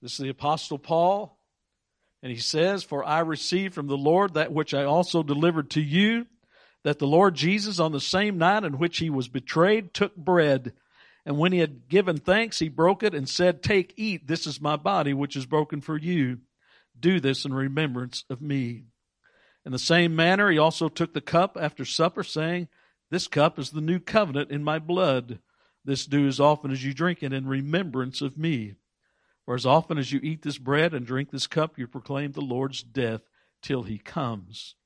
This 0.00 0.12
is 0.12 0.18
the 0.18 0.28
Apostle 0.28 0.78
Paul. 0.78 1.36
And 2.22 2.32
he 2.32 2.38
says, 2.38 2.82
For 2.82 3.04
I 3.04 3.20
received 3.20 3.74
from 3.74 3.86
the 3.86 3.96
Lord 3.96 4.34
that 4.34 4.52
which 4.52 4.74
I 4.74 4.84
also 4.84 5.22
delivered 5.22 5.70
to 5.70 5.80
you, 5.80 6.26
that 6.84 6.98
the 6.98 7.06
Lord 7.06 7.34
Jesus, 7.34 7.78
on 7.78 7.92
the 7.92 8.00
same 8.00 8.38
night 8.38 8.64
in 8.64 8.78
which 8.78 8.98
he 8.98 9.10
was 9.10 9.28
betrayed, 9.28 9.92
took 9.94 10.14
bread. 10.16 10.72
And 11.28 11.36
when 11.36 11.52
he 11.52 11.58
had 11.58 11.90
given 11.90 12.16
thanks, 12.16 12.58
he 12.58 12.70
broke 12.70 13.02
it 13.02 13.12
and 13.12 13.28
said, 13.28 13.62
Take, 13.62 13.92
eat, 13.98 14.26
this 14.26 14.46
is 14.46 14.62
my 14.62 14.76
body, 14.76 15.12
which 15.12 15.36
is 15.36 15.44
broken 15.44 15.82
for 15.82 15.98
you. 15.98 16.38
Do 16.98 17.20
this 17.20 17.44
in 17.44 17.52
remembrance 17.52 18.24
of 18.30 18.40
me. 18.40 18.84
In 19.66 19.72
the 19.72 19.78
same 19.78 20.16
manner, 20.16 20.50
he 20.50 20.56
also 20.56 20.88
took 20.88 21.12
the 21.12 21.20
cup 21.20 21.58
after 21.60 21.84
supper, 21.84 22.24
saying, 22.24 22.68
This 23.10 23.28
cup 23.28 23.58
is 23.58 23.68
the 23.68 23.82
new 23.82 24.00
covenant 24.00 24.50
in 24.50 24.64
my 24.64 24.78
blood. 24.78 25.40
This 25.84 26.06
do 26.06 26.26
as 26.26 26.40
often 26.40 26.70
as 26.70 26.82
you 26.82 26.94
drink 26.94 27.22
it 27.22 27.34
in 27.34 27.46
remembrance 27.46 28.22
of 28.22 28.38
me. 28.38 28.76
For 29.44 29.54
as 29.54 29.66
often 29.66 29.98
as 29.98 30.10
you 30.10 30.20
eat 30.22 30.40
this 30.40 30.56
bread 30.56 30.94
and 30.94 31.04
drink 31.04 31.30
this 31.30 31.46
cup, 31.46 31.78
you 31.78 31.86
proclaim 31.86 32.32
the 32.32 32.40
Lord's 32.40 32.82
death 32.82 33.20
till 33.60 33.82
he 33.82 33.98
comes. 33.98 34.76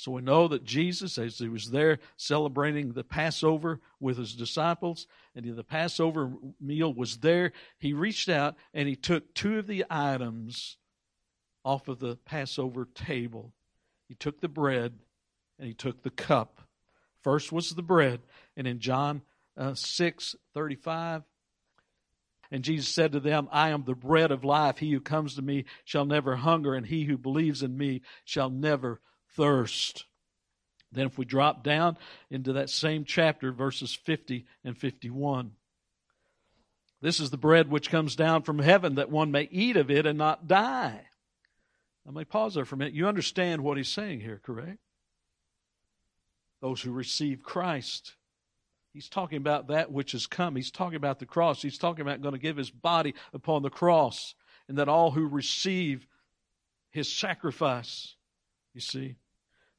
So 0.00 0.12
we 0.12 0.22
know 0.22 0.48
that 0.48 0.64
Jesus, 0.64 1.18
as 1.18 1.36
he 1.36 1.50
was 1.50 1.72
there 1.72 1.98
celebrating 2.16 2.94
the 2.94 3.04
Passover 3.04 3.80
with 4.00 4.16
his 4.16 4.34
disciples, 4.34 5.06
and 5.34 5.44
the 5.44 5.62
Passover 5.62 6.32
meal 6.58 6.94
was 6.94 7.18
there, 7.18 7.52
he 7.78 7.92
reached 7.92 8.30
out 8.30 8.56
and 8.72 8.88
he 8.88 8.96
took 8.96 9.34
two 9.34 9.58
of 9.58 9.66
the 9.66 9.84
items 9.90 10.78
off 11.66 11.86
of 11.86 11.98
the 11.98 12.16
Passover 12.16 12.88
table. 12.94 13.52
He 14.08 14.14
took 14.14 14.40
the 14.40 14.48
bread 14.48 14.94
and 15.58 15.68
he 15.68 15.74
took 15.74 16.02
the 16.02 16.08
cup. 16.08 16.62
First 17.22 17.52
was 17.52 17.74
the 17.74 17.82
bread, 17.82 18.20
and 18.56 18.66
in 18.66 18.78
John 18.78 19.20
uh, 19.54 19.74
6 19.74 20.34
35, 20.54 21.24
and 22.50 22.64
Jesus 22.64 22.88
said 22.88 23.12
to 23.12 23.20
them, 23.20 23.50
I 23.52 23.68
am 23.68 23.84
the 23.84 23.94
bread 23.94 24.30
of 24.30 24.44
life. 24.44 24.78
He 24.78 24.92
who 24.92 25.00
comes 25.00 25.34
to 25.34 25.42
me 25.42 25.66
shall 25.84 26.06
never 26.06 26.36
hunger, 26.36 26.74
and 26.74 26.86
he 26.86 27.04
who 27.04 27.18
believes 27.18 27.62
in 27.62 27.76
me 27.76 28.00
shall 28.24 28.48
never 28.48 29.02
thirst. 29.36 30.04
Then, 30.92 31.06
if 31.06 31.16
we 31.18 31.24
drop 31.24 31.62
down 31.62 31.96
into 32.30 32.54
that 32.54 32.70
same 32.70 33.04
chapter, 33.04 33.52
verses 33.52 33.94
50 33.94 34.46
and 34.64 34.76
51. 34.76 35.52
This 37.00 37.20
is 37.20 37.30
the 37.30 37.36
bread 37.36 37.70
which 37.70 37.90
comes 37.90 38.16
down 38.16 38.42
from 38.42 38.58
heaven, 38.58 38.96
that 38.96 39.10
one 39.10 39.30
may 39.30 39.48
eat 39.50 39.76
of 39.76 39.90
it 39.90 40.04
and 40.04 40.18
not 40.18 40.48
die. 40.48 41.00
I 42.06 42.10
may 42.10 42.24
pause 42.24 42.54
there 42.54 42.64
for 42.64 42.74
a 42.74 42.78
minute. 42.78 42.94
You 42.94 43.06
understand 43.06 43.62
what 43.62 43.76
he's 43.76 43.88
saying 43.88 44.20
here, 44.20 44.40
correct? 44.44 44.78
Those 46.60 46.82
who 46.82 46.92
receive 46.92 47.42
Christ. 47.42 48.16
He's 48.92 49.08
talking 49.08 49.38
about 49.38 49.68
that 49.68 49.92
which 49.92 50.12
has 50.12 50.26
come. 50.26 50.56
He's 50.56 50.70
talking 50.72 50.96
about 50.96 51.20
the 51.20 51.26
cross. 51.26 51.62
He's 51.62 51.78
talking 51.78 52.02
about 52.02 52.20
going 52.20 52.34
to 52.34 52.40
give 52.40 52.56
his 52.56 52.70
body 52.70 53.14
upon 53.32 53.62
the 53.62 53.70
cross, 53.70 54.34
and 54.68 54.76
that 54.78 54.88
all 54.88 55.12
who 55.12 55.26
receive 55.26 56.06
his 56.90 57.10
sacrifice, 57.10 58.16
you 58.74 58.80
see, 58.80 59.16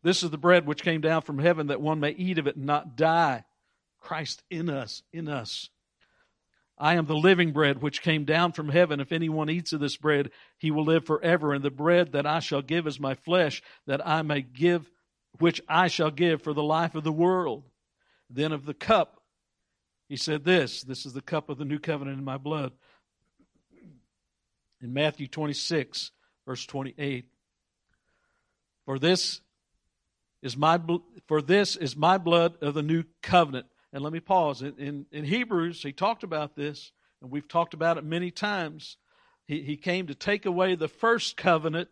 this 0.04 0.24
is 0.24 0.30
the 0.30 0.38
bread 0.38 0.66
which 0.66 0.84
came 0.84 1.02
down 1.02 1.22
from 1.22 1.40
heaven 1.40 1.68
that 1.68 1.82
one 1.82 2.00
may 2.00 2.12
eat 2.12 2.38
of 2.38 2.48
it 2.48 2.56
and 2.56 2.66
not 2.66 2.96
die. 2.96 3.44
Christ 4.00 4.44
in 4.50 4.70
us, 4.70 5.04
in 5.14 5.28
us. 5.28 5.70
I 6.78 6.96
am 6.96 7.06
the 7.06 7.16
living 7.16 7.52
bread 7.52 7.84
which 7.84 8.02
came 8.02 8.26
down 8.26 8.54
from 8.54 8.70
heaven. 8.70 9.00
If 9.00 9.12
anyone 9.12 9.52
eats 9.52 9.72
of 9.72 9.80
this 9.80 9.98
bread, 9.98 10.32
he 10.58 10.72
will 10.72 10.84
live 10.84 11.06
forever. 11.06 11.54
And 11.54 11.64
the 11.64 11.70
bread 11.70 12.14
that 12.14 12.26
I 12.26 12.40
shall 12.40 12.64
give 12.64 12.88
is 12.88 13.00
my 13.00 13.14
flesh, 13.14 13.62
that 13.86 14.06
I 14.06 14.24
may 14.24 14.42
give, 14.42 14.90
which 15.38 15.62
I 15.70 15.88
shall 15.88 16.10
give 16.10 16.42
for 16.42 16.54
the 16.54 16.64
life 16.64 16.96
of 16.96 17.04
the 17.04 17.12
world. 17.12 17.66
Then 18.32 18.52
of 18.52 18.66
the 18.66 18.74
cup, 18.74 19.22
he 20.10 20.18
said 20.18 20.44
this 20.44 20.82
this 20.82 21.06
is 21.06 21.14
the 21.14 21.22
cup 21.22 21.50
of 21.50 21.60
the 21.60 21.66
new 21.66 21.78
covenant 21.78 22.18
in 22.18 22.26
my 22.26 22.38
blood. 22.38 22.72
In 24.82 24.94
Matthew 24.94 25.28
26, 25.28 26.10
verse 26.48 26.66
28. 26.66 27.26
For 28.86 29.00
this 29.00 29.42
is 30.42 30.58
my 30.58 30.80
for 31.28 31.42
this 31.42 31.76
is 31.76 31.96
my 31.96 32.18
blood 32.18 32.56
of 32.62 32.74
the 32.74 32.82
new 32.82 33.04
covenant. 33.22 33.68
And 33.94 34.04
let 34.04 34.14
me 34.14 34.20
pause. 34.20 34.62
In, 34.62 34.76
in, 34.78 35.06
in 35.12 35.26
Hebrews, 35.26 35.84
he 35.84 35.92
talked 35.92 36.24
about 36.24 36.56
this, 36.56 36.92
and 37.22 37.30
we've 37.30 37.48
talked 37.48 37.74
about 37.74 37.98
it 37.98 38.06
many 38.06 38.32
times. 38.32 38.98
He, 39.48 39.62
he 39.62 39.76
came 39.76 40.08
to 40.08 40.16
take 40.16 40.46
away 40.46 40.76
the 40.76 40.88
first 40.88 41.36
covenant 41.36 41.90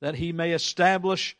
that 0.00 0.16
he 0.16 0.32
may 0.32 0.52
establish 0.52 1.36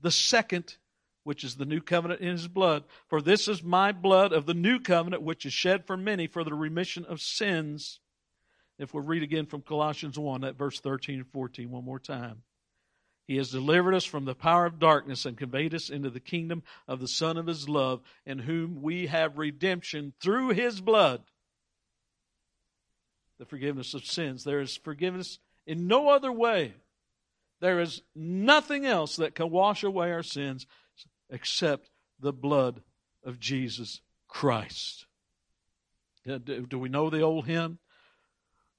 the 0.00 0.12
second, 0.12 0.76
which 1.24 1.42
is 1.42 1.56
the 1.56 1.64
new 1.64 1.80
covenant 1.80 2.20
in 2.20 2.32
his 2.32 2.46
blood. 2.46 2.84
For 3.08 3.20
this 3.20 3.48
is 3.48 3.62
my 3.62 3.90
blood 3.90 4.32
of 4.32 4.46
the 4.46 4.54
new 4.54 4.78
covenant, 4.78 5.22
which 5.22 5.44
is 5.44 5.52
shed 5.52 5.86
for 5.86 5.96
many 5.96 6.28
for 6.28 6.44
the 6.44 6.54
remission 6.54 7.04
of 7.04 7.20
sins. 7.20 7.98
If 8.78 8.94
we 8.94 9.00
read 9.00 9.24
again 9.24 9.46
from 9.46 9.62
Colossians 9.62 10.18
1, 10.18 10.42
that 10.42 10.56
verse 10.56 10.78
13 10.78 11.16
and 11.16 11.28
14, 11.28 11.70
one 11.70 11.84
more 11.84 11.98
time. 11.98 12.42
He 13.26 13.36
has 13.36 13.50
delivered 13.50 13.94
us 13.94 14.04
from 14.04 14.24
the 14.24 14.34
power 14.34 14.66
of 14.66 14.78
darkness 14.78 15.24
and 15.24 15.36
conveyed 15.36 15.74
us 15.74 15.90
into 15.90 16.10
the 16.10 16.20
kingdom 16.20 16.62
of 16.86 17.00
the 17.00 17.08
Son 17.08 17.36
of 17.36 17.46
His 17.46 17.68
love, 17.68 18.00
in 18.24 18.40
whom 18.40 18.82
we 18.82 19.06
have 19.06 19.36
redemption 19.36 20.12
through 20.20 20.50
His 20.50 20.80
blood, 20.80 21.22
the 23.38 23.44
forgiveness 23.44 23.94
of 23.94 24.04
sins. 24.04 24.44
There 24.44 24.60
is 24.60 24.76
forgiveness 24.76 25.40
in 25.66 25.88
no 25.88 26.08
other 26.08 26.30
way. 26.30 26.74
There 27.60 27.80
is 27.80 28.02
nothing 28.14 28.86
else 28.86 29.16
that 29.16 29.34
can 29.34 29.50
wash 29.50 29.82
away 29.82 30.12
our 30.12 30.22
sins 30.22 30.66
except 31.28 31.90
the 32.20 32.32
blood 32.32 32.82
of 33.24 33.40
Jesus 33.40 34.00
Christ. 34.28 35.06
Uh, 36.28 36.38
do 36.38 36.78
we 36.78 36.88
know 36.88 37.10
the 37.10 37.22
old 37.22 37.46
hymn? 37.46 37.78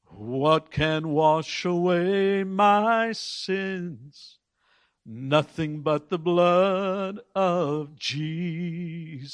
What 0.05 0.71
can 0.71 1.09
wash 1.09 1.65
away 1.65 2.43
my 2.43 3.11
sins? 3.11 4.36
Nothing 5.09 5.83
but 5.83 6.09
the 6.09 6.19
blood 6.19 7.21
of 7.33 7.95
Jesus. 7.95 9.33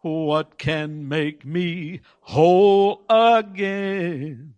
What 0.00 0.58
can 0.58 1.08
make 1.08 1.44
me 1.44 2.02
whole 2.20 3.02
again? 3.10 4.54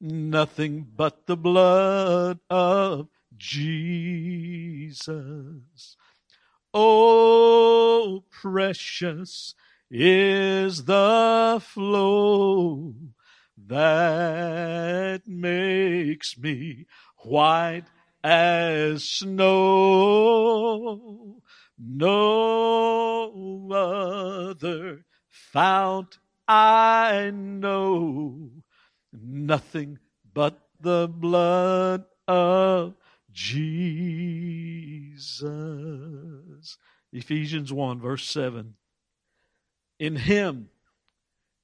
Nothing 0.00 0.86
but 0.94 1.26
the 1.26 1.36
blood 1.36 2.38
of 2.48 3.08
Jesus. 3.36 5.02
Oh, 6.72 8.22
precious 8.30 9.56
is 9.90 10.84
the 10.84 11.60
flow 11.60 12.94
that 13.66 15.26
makes 15.26 16.38
me 16.38 16.86
white 17.24 17.86
as 18.22 19.04
snow. 19.04 19.42
No 21.78 23.70
other 23.72 25.04
fount 25.28 26.18
I 26.52 27.30
know, 27.32 28.50
nothing 29.12 30.00
but 30.34 30.58
the 30.80 31.08
blood 31.08 32.06
of 32.26 32.96
Jesus. 33.30 35.38
Ephesians 37.12 37.72
1, 37.72 38.00
verse 38.00 38.28
7. 38.28 38.74
In 40.00 40.16
Him, 40.16 40.70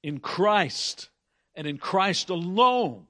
in 0.01 0.19
Christ, 0.19 1.09
and 1.53 1.67
in 1.67 1.77
Christ 1.77 2.29
alone. 2.29 3.07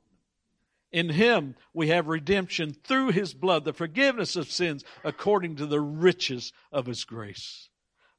In 0.92 1.10
Him 1.10 1.56
we 1.74 1.90
have 1.90 2.08
redemption 2.08 2.74
through 2.74 3.12
His 3.12 3.34
blood, 3.34 3.66
the 3.66 3.74
forgiveness 3.74 4.36
of 4.36 4.52
sins 4.52 4.84
according 5.04 5.58
to 5.58 5.66
the 5.66 5.82
riches 5.82 6.54
of 6.72 6.86
His 6.86 7.04
grace. 7.04 7.70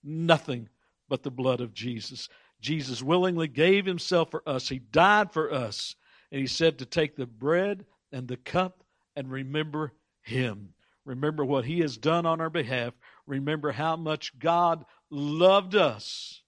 Nothing 0.03 0.69
but 1.09 1.23
the 1.23 1.31
blood 1.31 1.61
of 1.61 1.73
Jesus. 1.73 2.29
Jesus 2.61 3.03
willingly 3.03 3.49
gave 3.49 3.87
Himself 3.87 4.31
for 4.31 4.43
us, 4.47 4.69
He 4.69 4.79
died 4.79 5.33
for 5.33 5.53
us, 5.53 5.97
and 6.31 6.41
He 6.41 6.47
said 6.47 6.79
to 6.79 6.87
take 6.87 7.17
the 7.17 7.27
bread 7.27 7.87
and 8.13 8.29
the 8.29 8.37
cup 8.37 8.85
and 9.17 9.31
remember 9.31 9.93
Him. 10.21 10.75
Remember 11.05 11.45
what 11.45 11.65
He 11.65 11.81
has 11.81 11.97
done 11.97 12.27
on 12.27 12.41
our 12.41 12.51
behalf. 12.51 12.93
Remember 13.27 13.73
how 13.73 13.97
much 13.97 14.39
God 14.39 14.85
loved 15.11 15.75
us 15.75 16.43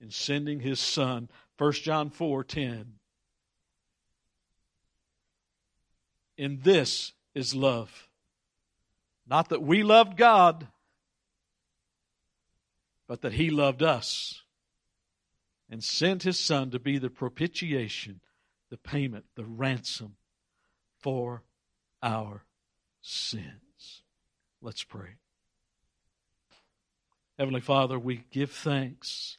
in 0.00 0.10
sending 0.10 0.60
His 0.60 0.78
Son 0.78 1.28
1 1.58 1.72
John 1.72 2.10
4 2.10 2.44
10. 2.44 2.99
In 6.40 6.60
this 6.62 7.12
is 7.34 7.54
love. 7.54 8.08
Not 9.28 9.50
that 9.50 9.60
we 9.60 9.82
loved 9.82 10.16
God, 10.16 10.66
but 13.06 13.20
that 13.20 13.34
He 13.34 13.50
loved 13.50 13.82
us 13.82 14.40
and 15.68 15.84
sent 15.84 16.22
His 16.22 16.38
Son 16.38 16.70
to 16.70 16.78
be 16.78 16.96
the 16.96 17.10
propitiation, 17.10 18.20
the 18.70 18.78
payment, 18.78 19.26
the 19.34 19.44
ransom 19.44 20.16
for 20.98 21.42
our 22.02 22.44
sins. 23.02 24.02
Let's 24.62 24.82
pray. 24.82 25.16
Heavenly 27.38 27.60
Father, 27.60 27.98
we 27.98 28.24
give 28.30 28.50
thanks 28.50 29.36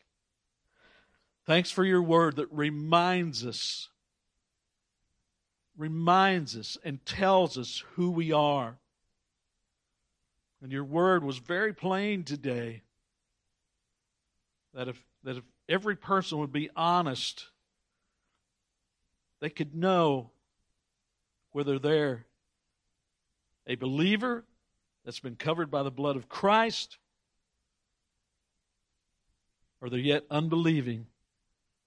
Thanks 1.45 1.71
for 1.71 1.83
your 1.83 2.03
word 2.03 2.35
that 2.35 2.51
reminds 2.51 3.45
us, 3.45 3.89
reminds 5.81 6.55
us, 6.55 6.77
and 6.83 7.03
tells 7.05 7.57
us 7.57 7.83
who 7.95 8.11
we 8.11 8.31
are. 8.31 8.77
And 10.61 10.71
your 10.71 10.83
word 10.83 11.23
was 11.23 11.39
very 11.39 11.73
plain 11.73 12.23
today 12.23 12.83
that 14.73 14.87
if, 14.87 15.03
that 15.23 15.37
if 15.37 15.43
every 15.67 15.95
person 15.95 16.37
would 16.37 16.53
be 16.53 16.69
honest, 16.75 17.47
they 19.39 19.49
could 19.49 19.73
know 19.73 20.29
whether 21.51 21.79
they're 21.79 22.25
a 23.65 23.75
believer 23.75 24.45
that's 25.03 25.19
been 25.19 25.35
covered 25.35 25.71
by 25.71 25.81
the 25.81 25.91
blood 25.91 26.15
of 26.15 26.29
Christ 26.29 26.97
or 29.81 29.89
they're 29.89 29.99
yet 29.99 30.23
unbelieving 30.29 31.07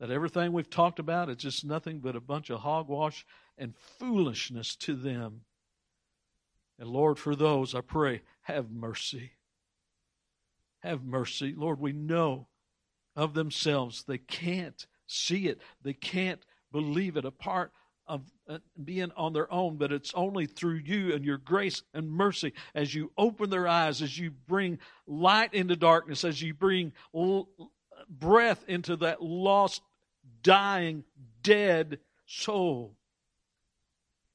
that 0.00 0.10
everything 0.10 0.52
we've 0.52 0.68
talked 0.68 0.98
about 0.98 1.30
is 1.30 1.36
just 1.36 1.64
nothing 1.64 2.00
but 2.00 2.16
a 2.16 2.20
bunch 2.20 2.50
of 2.50 2.60
hogwash 2.60 3.24
and 3.58 3.74
foolishness 3.76 4.76
to 4.76 4.94
them. 4.94 5.42
And 6.78 6.88
Lord, 6.88 7.18
for 7.18 7.36
those, 7.36 7.74
I 7.74 7.80
pray, 7.80 8.22
have 8.42 8.70
mercy. 8.70 9.32
Have 10.80 11.04
mercy. 11.04 11.54
Lord, 11.56 11.80
we 11.80 11.92
know 11.92 12.48
of 13.16 13.34
themselves 13.34 14.04
they 14.04 14.18
can't 14.18 14.86
see 15.06 15.46
it, 15.46 15.60
they 15.82 15.92
can't 15.92 16.44
believe 16.72 17.16
it 17.16 17.24
apart 17.24 17.72
of 18.06 18.22
uh, 18.48 18.58
being 18.82 19.10
on 19.16 19.32
their 19.32 19.50
own, 19.52 19.76
but 19.76 19.92
it's 19.92 20.12
only 20.14 20.46
through 20.46 20.80
you 20.84 21.14
and 21.14 21.24
your 21.24 21.38
grace 21.38 21.82
and 21.94 22.10
mercy 22.10 22.52
as 22.74 22.94
you 22.94 23.10
open 23.16 23.48
their 23.48 23.66
eyes, 23.66 24.02
as 24.02 24.18
you 24.18 24.30
bring 24.30 24.78
light 25.06 25.54
into 25.54 25.76
darkness, 25.76 26.24
as 26.24 26.42
you 26.42 26.52
bring 26.52 26.92
l- 27.14 27.48
breath 28.08 28.64
into 28.68 28.96
that 28.96 29.22
lost, 29.22 29.80
dying, 30.42 31.04
dead 31.42 31.98
soul, 32.26 32.94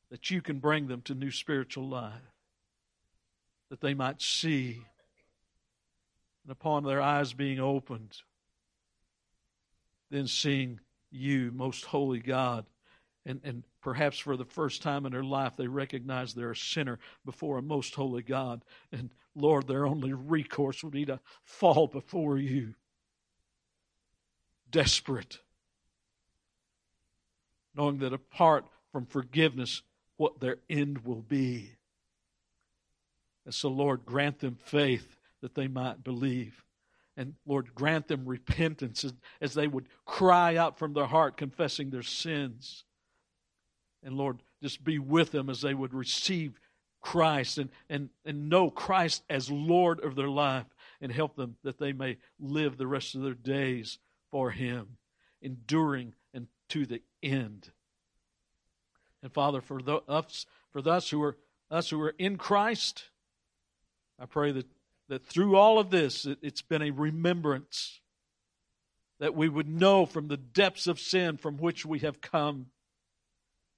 that 0.09 0.29
you 0.31 0.41
can 0.41 0.59
bring 0.59 0.87
them 0.87 1.01
to 1.03 1.13
new 1.13 1.31
spiritual 1.31 1.87
life, 1.87 2.13
that 3.69 3.81
they 3.81 3.93
might 3.93 4.21
see, 4.21 4.83
and 6.43 6.51
upon 6.51 6.83
their 6.83 7.01
eyes 7.01 7.33
being 7.33 7.59
opened, 7.59 8.17
then 10.09 10.27
seeing 10.27 10.79
you, 11.11 11.51
most 11.53 11.85
holy 11.85 12.19
God 12.19 12.65
and, 13.25 13.41
and 13.43 13.63
perhaps 13.81 14.17
for 14.17 14.37
the 14.37 14.45
first 14.45 14.81
time 14.81 15.05
in 15.05 15.11
their 15.11 15.23
life, 15.23 15.53
they 15.55 15.67
recognize 15.67 16.33
they're 16.33 16.51
a 16.51 16.55
sinner 16.55 16.99
before 17.25 17.57
a 17.57 17.61
most 17.61 17.93
holy 17.93 18.23
God. 18.23 18.63
And 18.91 19.09
Lord, 19.35 19.67
their 19.67 19.85
only 19.85 20.13
recourse 20.13 20.83
would 20.83 20.93
be 20.93 21.05
to 21.05 21.19
fall 21.43 21.87
before 21.87 22.37
you, 22.37 22.73
desperate, 24.71 25.39
knowing 27.75 27.99
that 27.99 28.13
apart 28.13 28.65
from 28.91 29.05
forgiveness, 29.05 29.83
what 30.19 30.41
their 30.41 30.57
end 30.69 31.05
will 31.05 31.21
be. 31.21 31.71
And 33.45 33.53
so, 33.53 33.69
Lord, 33.69 34.05
grant 34.05 34.39
them 34.39 34.57
faith 34.65 35.17
that 35.41 35.55
they 35.55 35.69
might 35.69 36.03
believe. 36.03 36.65
And 37.15 37.35
Lord, 37.47 37.73
grant 37.73 38.09
them 38.09 38.25
repentance 38.25 39.05
as, 39.39 39.53
they 39.53 39.65
would 39.65 39.87
cry 40.05 40.57
out 40.57 40.77
from 40.77 40.91
their 40.93 41.05
heart, 41.05 41.37
confessing 41.37 41.89
their 41.89 42.03
sins. 42.03 42.83
And 44.03 44.15
Lord, 44.15 44.43
just 44.61 44.83
be 44.83 44.99
with 44.99 45.31
them 45.31 45.49
as 45.49 45.61
they 45.61 45.73
would 45.73 45.93
receive 45.93 46.59
Christ 46.99 47.57
and, 47.57 47.69
and, 47.89 48.09
and 48.25 48.49
know 48.49 48.69
Christ 48.69 49.23
as 49.29 49.49
Lord 49.49 50.03
of 50.03 50.15
their 50.15 50.29
life 50.29 50.65
and 50.99 51.13
help 51.13 51.37
them 51.37 51.55
that 51.63 51.79
they 51.79 51.93
may 51.93 52.17
live 52.41 52.77
the 52.77 52.87
rest 52.87 53.15
of 53.15 53.21
their 53.21 53.35
days 53.35 53.99
for 54.31 54.51
Him, 54.51 54.97
enduring 55.41 56.13
and 56.33 56.47
to 56.69 56.85
the 56.85 57.01
end. 57.23 57.71
And 59.21 59.31
Father, 59.31 59.61
for 59.61 59.81
the, 59.81 60.01
us, 60.07 60.45
for 60.71 60.87
us 60.87 61.09
who 61.09 61.21
are 61.23 61.37
us 61.71 61.89
who 61.89 62.01
are 62.01 62.15
in 62.17 62.37
Christ, 62.37 63.03
I 64.19 64.25
pray 64.25 64.51
that, 64.51 64.65
that 65.07 65.25
through 65.25 65.55
all 65.55 65.77
of 65.77 65.91
this, 65.91 66.25
it, 66.25 66.39
it's 66.41 66.63
been 66.63 66.81
a 66.81 66.91
remembrance 66.91 67.99
that 69.19 69.35
we 69.35 69.49
would 69.49 69.69
know 69.69 70.05
from 70.05 70.27
the 70.27 70.37
depths 70.37 70.87
of 70.87 70.99
sin 70.99 71.37
from 71.37 71.57
which 71.57 71.85
we 71.85 71.99
have 71.99 72.21
come 72.21 72.67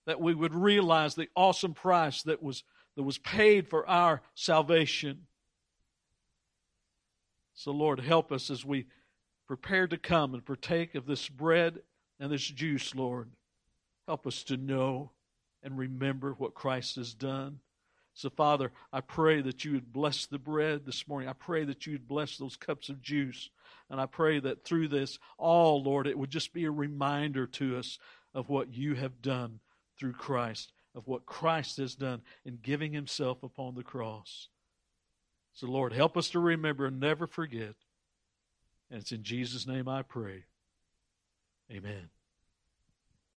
that 0.06 0.20
we 0.20 0.34
would 0.34 0.56
realize 0.56 1.16
the 1.16 1.30
awesome 1.36 1.74
price 1.74 2.24
that 2.24 2.42
was, 2.42 2.64
that 2.96 3.04
was 3.04 3.18
paid 3.20 3.68
for 3.68 3.88
our 3.88 4.22
salvation. 4.34 5.28
So, 7.54 7.72
Lord, 7.72 8.00
help 8.00 8.32
us 8.32 8.50
as 8.50 8.66
we 8.66 8.88
prepare 9.48 9.88
to 9.88 9.98
come 9.98 10.34
and 10.34 10.44
partake 10.44 10.96
of 10.96 11.06
this 11.06 11.30
bread 11.30 11.82
and 12.20 12.32
this 12.32 12.46
juice, 12.48 12.96
Lord. 12.96 13.30
Help 14.08 14.26
us 14.26 14.44
to 14.44 14.58
know 14.58 15.12
and 15.64 15.78
remember 15.78 16.34
what 16.34 16.54
Christ 16.54 16.96
has 16.96 17.14
done. 17.14 17.60
So, 18.14 18.30
Father, 18.30 18.72
I 18.92 19.02
pray 19.02 19.42
that 19.42 19.64
you 19.64 19.74
would 19.74 19.94
bless 19.94 20.26
the 20.26 20.38
bread 20.38 20.86
this 20.86 21.08
morning. 21.08 21.30
I 21.30 21.34
pray 21.34 21.64
that 21.64 21.86
you 21.86 21.94
would 21.94 22.08
bless 22.08 22.38
those 22.38 22.58
cups 22.58 22.90
of 22.90 23.02
juice. 23.02 23.50
And 23.90 24.02
I 24.02 24.06
pray 24.06 24.40
that 24.40 24.64
through 24.64 24.90
this, 24.90 25.18
all, 25.38 25.82
Lord, 25.82 26.08
it 26.08 26.18
would 26.18 26.30
just 26.30 26.54
be 26.54 26.66
a 26.66 26.72
reminder 26.72 27.48
to 27.48 27.78
us 27.78 28.00
of 28.34 28.50
what 28.50 28.74
you 28.74 28.96
have 28.96 29.22
done 29.22 29.60
through 29.98 30.14
Christ, 30.14 30.74
of 30.96 31.08
what 31.08 31.26
Christ 31.26 31.78
has 31.78 31.96
done 31.96 32.22
in 32.46 32.60
giving 32.62 32.92
himself 32.94 33.44
upon 33.44 33.76
the 33.76 33.84
cross. 33.84 34.50
So, 35.54 35.68
Lord, 35.68 35.94
help 35.94 36.18
us 36.18 36.30
to 36.30 36.40
remember 36.40 36.86
and 36.86 37.00
never 37.00 37.28
forget. 37.28 37.76
And 38.90 39.02
it's 39.02 39.12
in 39.12 39.24
Jesus' 39.24 39.68
name 39.68 39.88
I 39.88 40.02
pray. 40.02 40.46
Amen. 41.72 42.10